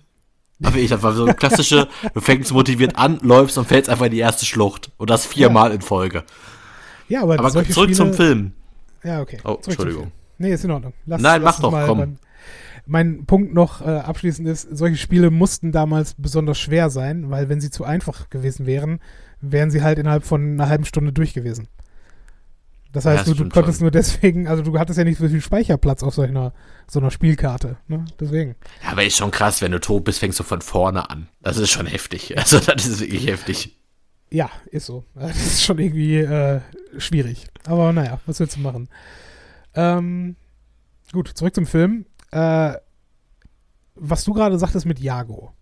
[0.62, 4.06] Aber ich, das war so eine klassische, du fängst motiviert an, läufst und fällst einfach
[4.06, 4.90] in die erste Schlucht.
[4.96, 6.24] Und das viermal in Folge.
[7.08, 8.52] Ja, aber, Aber zurück Spiele, zum Film.
[9.04, 9.36] Ja, okay.
[9.44, 10.12] Oh, Zurück Entschuldigung.
[10.38, 10.92] Nee, ist in Ordnung.
[11.04, 11.98] Lass, Nein, lass mach doch, komm.
[11.98, 12.16] beim-
[12.86, 17.60] mein Punkt noch äh, abschließend ist, solche Spiele mussten damals besonders schwer sein, weil wenn
[17.60, 19.00] sie zu einfach gewesen wären,
[19.40, 21.68] wären sie halt innerhalb von einer halben Stunde durch gewesen.
[22.92, 23.84] Das Ja, heißt, das du, du konntest schon.
[23.86, 26.54] nur deswegen, also du hattest ja nicht so viel Speicherplatz auf so einer,
[26.88, 27.76] so einer Spielkarte.
[27.88, 28.04] Ne?
[28.18, 28.54] Deswegen.
[28.82, 31.28] Ja, aber ist schon krass, wenn du tot bist, fängst du von vorne an.
[31.42, 32.34] Das ist schon heftig.
[32.38, 33.76] Also, das ist wirklich heftig.
[34.30, 35.04] Ja, ist so.
[35.14, 36.60] Das ist schon irgendwie äh,
[36.96, 37.46] schwierig.
[37.66, 38.88] Aber naja, was willst du machen?
[39.74, 40.36] Ähm,
[41.12, 42.06] gut, zurück zum Film.
[42.30, 42.74] Äh,
[43.94, 45.52] was du gerade sagtest mit Jago.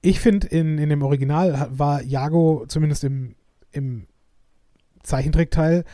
[0.00, 3.34] Ich finde, in, in dem Original war Jago, zumindest im,
[3.72, 4.06] im
[5.02, 5.84] Zeichentrickteil,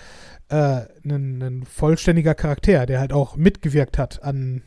[0.48, 4.62] äh, ein, ein vollständiger Charakter, der halt auch mitgewirkt hat an,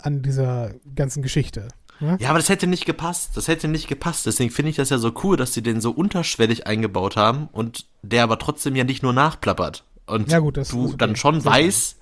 [0.00, 1.68] an dieser ganzen Geschichte.
[2.00, 2.16] Ne?
[2.20, 3.36] Ja, aber das hätte nicht gepasst.
[3.36, 4.26] Das hätte nicht gepasst.
[4.26, 7.86] Deswegen finde ich das ja so cool, dass sie den so unterschwellig eingebaut haben und
[8.02, 9.84] der aber trotzdem ja nicht nur nachplappert.
[10.06, 10.94] Und Ja, gut, du okay.
[10.98, 11.96] dann schon weißt,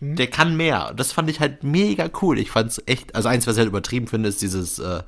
[0.00, 0.16] Mhm.
[0.16, 0.92] der kann mehr.
[0.96, 2.38] Das fand ich halt mega cool.
[2.38, 5.02] Ich fand's echt, also eins, was ich halt übertrieben finde, ist dieses, äh,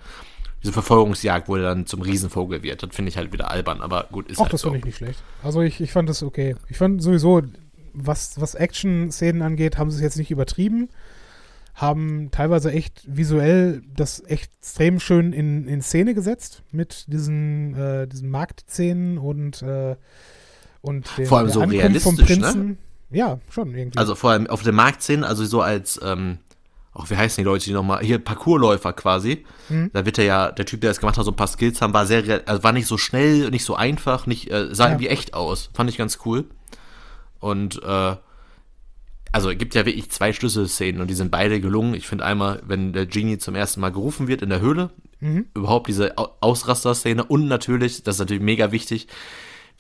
[0.62, 2.82] diese Verfolgungsjagd, wo er dann zum Riesenvogel wird.
[2.82, 4.68] Das finde ich halt wieder albern, aber gut, ist Auch halt das so.
[4.68, 5.22] fand ich nicht schlecht.
[5.42, 6.56] Also ich, ich fand das okay.
[6.68, 7.42] Ich fand sowieso,
[7.92, 10.88] was, was Action-Szenen angeht, haben sie es jetzt nicht übertrieben.
[11.74, 18.28] Haben teilweise echt visuell das extrem schön in, in Szene gesetzt mit diesen, äh, diesen
[18.28, 19.96] Marktszenen und, äh,
[20.82, 22.76] und den, Vor allem so realistisch, ne?
[23.10, 23.98] Ja, schon irgendwie.
[23.98, 26.38] Also vor allem auf der Marktszene, also so als, ähm,
[26.92, 29.44] auch wie heißen die Leute, die nochmal, hier Parkourläufer quasi.
[29.68, 29.90] Mhm.
[29.92, 31.92] Da wird er ja, der Typ, der das gemacht hat, so ein paar Skills haben,
[31.94, 34.90] war sehr, also war nicht so schnell, nicht so einfach, nicht, äh, sah Ja.
[34.90, 35.70] irgendwie echt aus.
[35.74, 36.44] Fand ich ganz cool.
[37.38, 38.16] Und, äh,
[39.32, 41.94] also es gibt ja wirklich zwei Schlüsselszenen und die sind beide gelungen.
[41.94, 44.90] Ich finde einmal, wenn der Genie zum ersten Mal gerufen wird in der Höhle,
[45.20, 45.46] Mhm.
[45.54, 49.06] überhaupt diese Au- Ausraster-Szene und natürlich, das ist natürlich mega wichtig,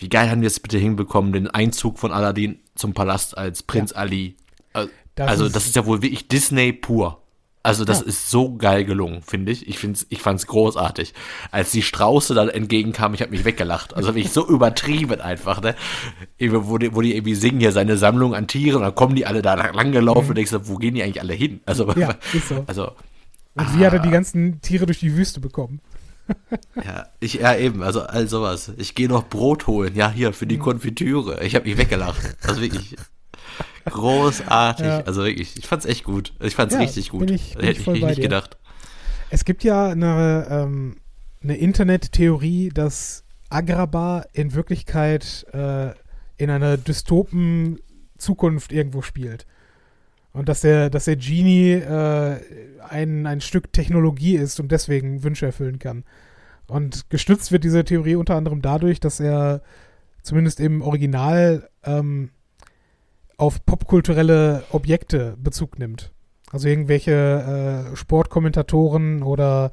[0.00, 3.92] wie geil haben wir es bitte hinbekommen, den Einzug von Aladdin zum Palast als Prinz
[3.92, 4.36] Ali.
[4.74, 7.16] Äh, Das also ist- das ist ja wohl wirklich Disney pur.
[7.62, 8.06] Also das Ja.
[8.06, 9.68] ist so geil gelungen, finde ich.
[9.68, 11.12] Ich find's, ich fand's großartig.
[11.50, 13.92] Als die Strauße dann entgegenkamen, ich habe mich weggelacht.
[13.94, 15.74] Also wirklich so übertrieben einfach, ne?
[16.38, 19.26] Wo die, wo die irgendwie singen hier seine Sammlung an Tieren und dann kommen die
[19.26, 21.60] alle da lang gelaufen und denkst du, wo gehen die eigentlich alle hin?
[21.66, 22.00] Also, Mhm.
[22.00, 22.64] Ja, ist so.
[22.66, 22.92] also
[23.56, 24.02] und wie hat er ah.
[24.04, 25.80] die ganzen Tiere durch die Wüste bekommen?
[26.84, 28.72] Ja, ich, ja eben, also all sowas.
[28.76, 30.62] Ich gehe noch Brot holen, ja, hier, für die Mhm.
[30.62, 31.42] Konfitüre.
[31.44, 32.36] Ich habe mich weggelacht.
[32.42, 32.96] Also wirklich
[33.86, 34.86] großartig.
[34.86, 35.00] Ja.
[35.04, 36.32] Also wirklich, ich fand's echt gut.
[36.40, 37.26] Ich fand's Ja, richtig gut.
[37.26, 38.22] bin ich- bin Hätte ich ich nicht dir.
[38.22, 38.56] gedacht.
[39.30, 40.96] Es gibt ja eine, ähm,
[41.42, 45.90] eine Internettheorie, dass Agrabah in Wirklichkeit äh,
[46.36, 47.78] in einer dystopen
[48.18, 49.46] Zukunft irgendwo spielt.
[50.32, 52.40] Und dass der, dass der Genie äh,
[52.88, 56.04] ein, ein Stück Technologie ist und deswegen Wünsche erfüllen kann.
[56.66, 59.62] Und gestützt wird diese Theorie unter anderem dadurch, dass er
[60.22, 62.30] zumindest im Original ähm,
[63.36, 66.12] auf popkulturelle Objekte Bezug nimmt.
[66.52, 69.70] Also irgendwelche äh, Sportkommentatoren oder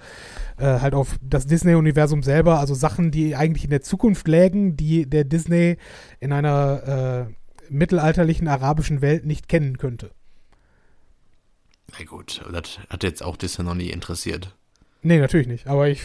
[0.57, 5.09] äh, halt auf das Disney-Universum selber, also Sachen, die eigentlich in der Zukunft lägen, die
[5.09, 5.77] der Disney
[6.19, 7.33] in einer äh,
[7.69, 10.11] mittelalterlichen arabischen Welt nicht kennen könnte.
[11.99, 14.53] Na gut, das hat jetzt auch Disney noch nie interessiert.
[15.01, 15.67] Nee, natürlich nicht.
[15.67, 16.01] Aber ich.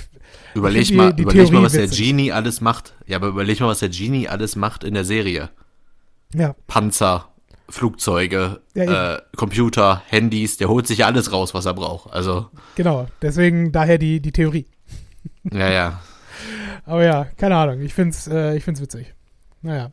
[0.55, 2.95] Überleg ich mal, die, die überleg mal, was Theorie der Genie alles macht.
[3.07, 5.51] Ja, aber überleg mal, was der Genie alles macht in der Serie.
[6.35, 6.55] Ja.
[6.67, 7.29] Panzer,
[7.69, 12.13] Flugzeuge, Ja, äh, Computer, Handys, der holt sich ja alles raus, was er braucht.
[12.13, 13.07] Also, Genau.
[13.21, 14.67] Deswegen daher die, die Theorie.
[15.51, 16.01] ja, ja.
[16.85, 17.81] Aber ja, keine Ahnung.
[17.81, 19.15] Ich find's, äh, ich find's witzig.
[19.65, 19.93] Naja.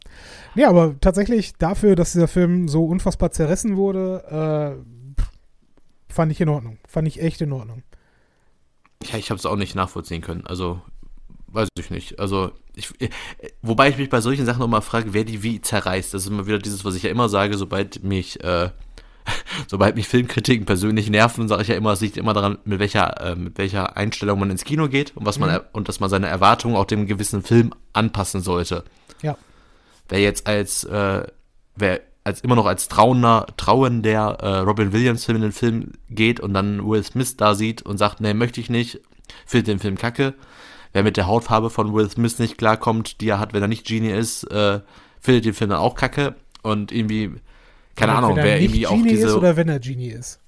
[0.55, 4.83] Nee, aber tatsächlich dafür, dass dieser Film so unfassbar zerrissen wurde, äh,
[6.09, 6.77] fand ich in Ordnung.
[6.87, 7.83] Fand ich echt in Ordnung.
[9.03, 10.45] Ja, ich habe es auch nicht nachvollziehen können.
[10.45, 10.81] Also,
[11.47, 12.19] weiß ich nicht.
[12.19, 13.09] Also, ich, äh,
[13.61, 16.13] wobei ich mich bei solchen Sachen immer frage, wer die wie zerreißt.
[16.13, 18.69] Das ist immer wieder dieses, was ich ja immer sage, sobald mich, äh,
[19.67, 23.21] sobald mich Filmkritiken persönlich nerven, sage ich ja immer, es liegt immer daran, mit welcher,
[23.21, 25.55] äh, mit welcher Einstellung man ins Kino geht und was man Mhm.
[25.55, 28.83] er- und dass man seine Erwartungen auch dem gewissen Film anpassen sollte.
[29.21, 29.37] Ja.
[30.09, 31.25] Wer jetzt als, äh,
[31.75, 36.39] wer als immer noch als trauender, trauender äh, Robin Williams Film in den Film geht
[36.39, 38.99] und dann Will Smith da sieht und sagt, nee, möchte ich nicht,
[39.45, 40.33] findet den Film kacke.
[40.93, 43.85] Wer mit der Hautfarbe von Will Smith nicht klarkommt, die er hat, wenn er nicht
[43.85, 44.79] Genie ist, äh,
[45.19, 47.31] findet den Film dann auch kacke und irgendwie,
[47.95, 50.09] keine Wenn Ahnung, er wer nicht irgendwie auch Genie diese, ist oder wenn er Genie
[50.09, 50.39] ist.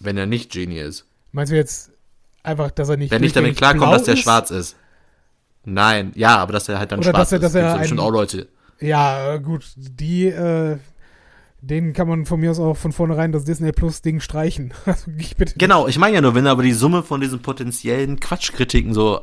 [0.00, 1.06] wenn er nicht Genie ist.
[1.32, 1.90] Meinst du jetzt
[2.42, 4.20] einfach, dass er nicht Wer nicht damit klarkommt, dass der ist?
[4.20, 4.76] schwarz ist.
[5.64, 7.56] Nein, ja, aber dass er halt dann Oder schwarz dass er- dass ist.
[7.56, 8.48] er Gibt's bestimmt ein- auch Leute.
[8.80, 10.78] Ja, äh, gut, die, äh,
[11.60, 14.72] denen kann man von mir aus auch von vornherein das Disney Plus Ding streichen.
[14.86, 15.54] Also ich bitte.
[15.58, 19.20] Genau, ich meine ja nur, wenn du aber die Summe von diesen potenziellen Quatschkritiken so,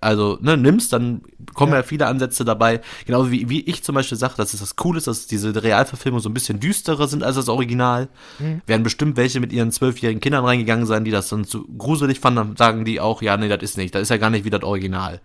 [0.00, 1.22] also, ne, nimmst, dann
[1.54, 1.82] kommen ja, Ja.
[1.82, 2.80] viele Ansätze dabei.
[3.06, 6.22] Genauso wie, wie ich zum Beispiel sage, dass es das cool ist, dass diese Realverfilmungen
[6.22, 8.08] so ein bisschen düsterer sind als das Original.
[8.38, 8.60] Mhm.
[8.66, 12.36] Werden bestimmt welche mit ihren zwölfjährigen Kindern reingegangen sein, die das dann zu gruselig fanden,
[12.36, 14.50] dann sagen die auch, ja, nee, das ist nicht, das ist ja gar nicht wie
[14.50, 15.20] das Original.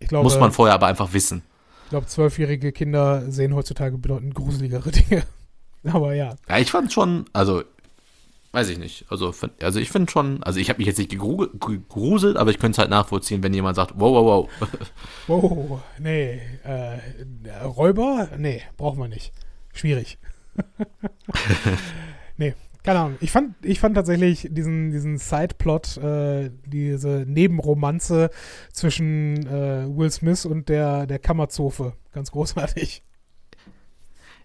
[0.00, 1.42] Ich glaube, Muss man vorher aber einfach wissen.
[1.92, 5.24] Ich glaube, zwölfjährige Kinder sehen heutzutage bedeutend gruseligere Dinge.
[5.84, 6.36] Aber ja.
[6.48, 7.64] Ja, ich fand schon, also,
[8.52, 9.04] weiß ich nicht.
[9.10, 12.58] Also, also ich finde schon, also ich habe mich jetzt nicht gegru- gegruselt, aber ich
[12.58, 14.68] könnte es halt nachvollziehen, wenn jemand sagt, wow, wow, wow.
[15.26, 16.40] Wow, nee.
[16.64, 16.98] Äh,
[17.62, 18.30] Räuber?
[18.38, 19.30] Nee, brauchen wir nicht.
[19.74, 20.16] Schwierig.
[22.38, 23.16] nee, keine Ahnung.
[23.20, 28.30] Ich fand, ich fand tatsächlich diesen, diesen Sideplot, äh, diese Nebenromanze
[28.72, 33.02] zwischen äh, Will Smith und der, der Kammerzofe ganz großartig.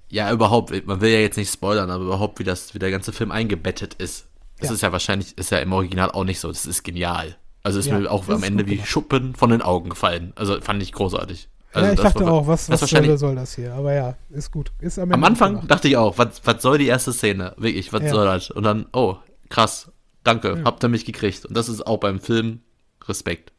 [0.09, 3.11] Ja, überhaupt, man will ja jetzt nicht spoilern, aber überhaupt, wie das, wie der ganze
[3.11, 4.27] Film eingebettet ist.
[4.59, 4.75] Das Ja.
[4.75, 6.47] ist ja wahrscheinlich, ist ja im Original auch nicht so.
[6.47, 7.35] Das ist genial.
[7.63, 8.81] Also ist Ja, mir auch am Ende wie.
[8.85, 10.31] Schuppen von den Augen gefallen.
[10.35, 11.49] Also fand ich großartig.
[11.73, 13.73] Also ja, ich dachte war- auch, was, was soll, soll das hier?
[13.73, 14.71] Aber ja, ist gut.
[14.79, 15.69] Ist am, Am Anfang gemacht.
[15.71, 17.53] dachte ich auch, was, was soll die erste Szene?
[17.57, 18.09] Wirklich, was Ja.
[18.09, 18.49] soll das?
[18.51, 19.17] Und dann, oh,
[19.49, 19.91] krass,
[20.23, 20.63] danke, Ja.
[20.63, 21.45] habt ihr mich gekriegt.
[21.45, 22.61] Und das ist auch beim Film
[23.07, 23.51] Respekt.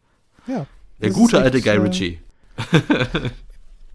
[0.46, 0.66] Ja.
[1.00, 2.18] Der gute ist alte echt, Guy äh, Ritchie.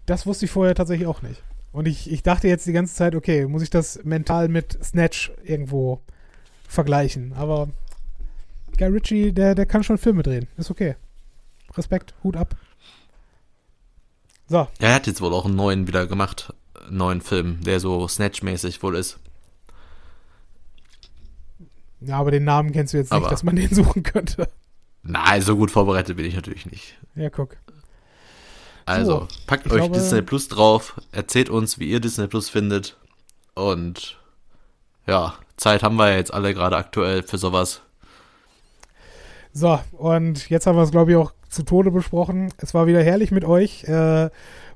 [0.06, 1.42] Das wusste ich vorher tatsächlich auch nicht.
[1.72, 5.32] Und ich, ich dachte jetzt die ganze Zeit, okay, muss ich das mental mit Snatch
[5.42, 6.00] irgendwo
[6.68, 7.32] vergleichen.
[7.34, 7.68] Aber
[8.78, 10.46] Guy Ritchie, der, der kann schon Filme drehen.
[10.56, 10.96] Ist okay.
[11.76, 12.54] Respekt, Hut ab.
[14.48, 16.52] So, Ja, er hat jetzt wohl auch einen neuen wieder gemacht,
[16.86, 19.18] einen neuen Film, der so Snatch-mäßig wohl ist.
[22.00, 24.48] ja, aber den Namen kennst du jetzt nicht, Aber- dass man den suchen könnte.
[25.02, 26.98] Nein, so gut vorbereitet bin ich natürlich nicht.
[27.14, 27.56] Ja, guck.
[28.86, 32.96] Also, packt ich euch glaube- Disney Plus drauf, erzählt uns, wie ihr Disney Plus findet.
[33.54, 34.18] Und
[35.06, 37.80] ja, Zeit haben wir ja jetzt alle gerade aktuell für sowas.
[39.52, 42.52] So, und jetzt haben wir es, glaube ich, auch zu Tode besprochen.
[42.58, 43.84] Es war wieder herrlich mit euch.
[43.84, 44.30] Äh,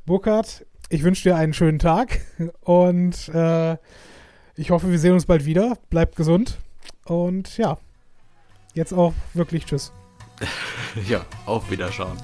[0.06, 2.20] Burkhard, ich wünsche dir einen schönen Tag
[2.60, 3.76] und äh,
[4.54, 5.76] ich hoffe, wir sehen uns bald wieder.
[5.90, 6.58] Bleibt gesund
[7.04, 7.78] und ja,
[8.74, 9.92] jetzt auch wirklich Tschüss.
[11.06, 12.16] Ja, auf Wiederschauen.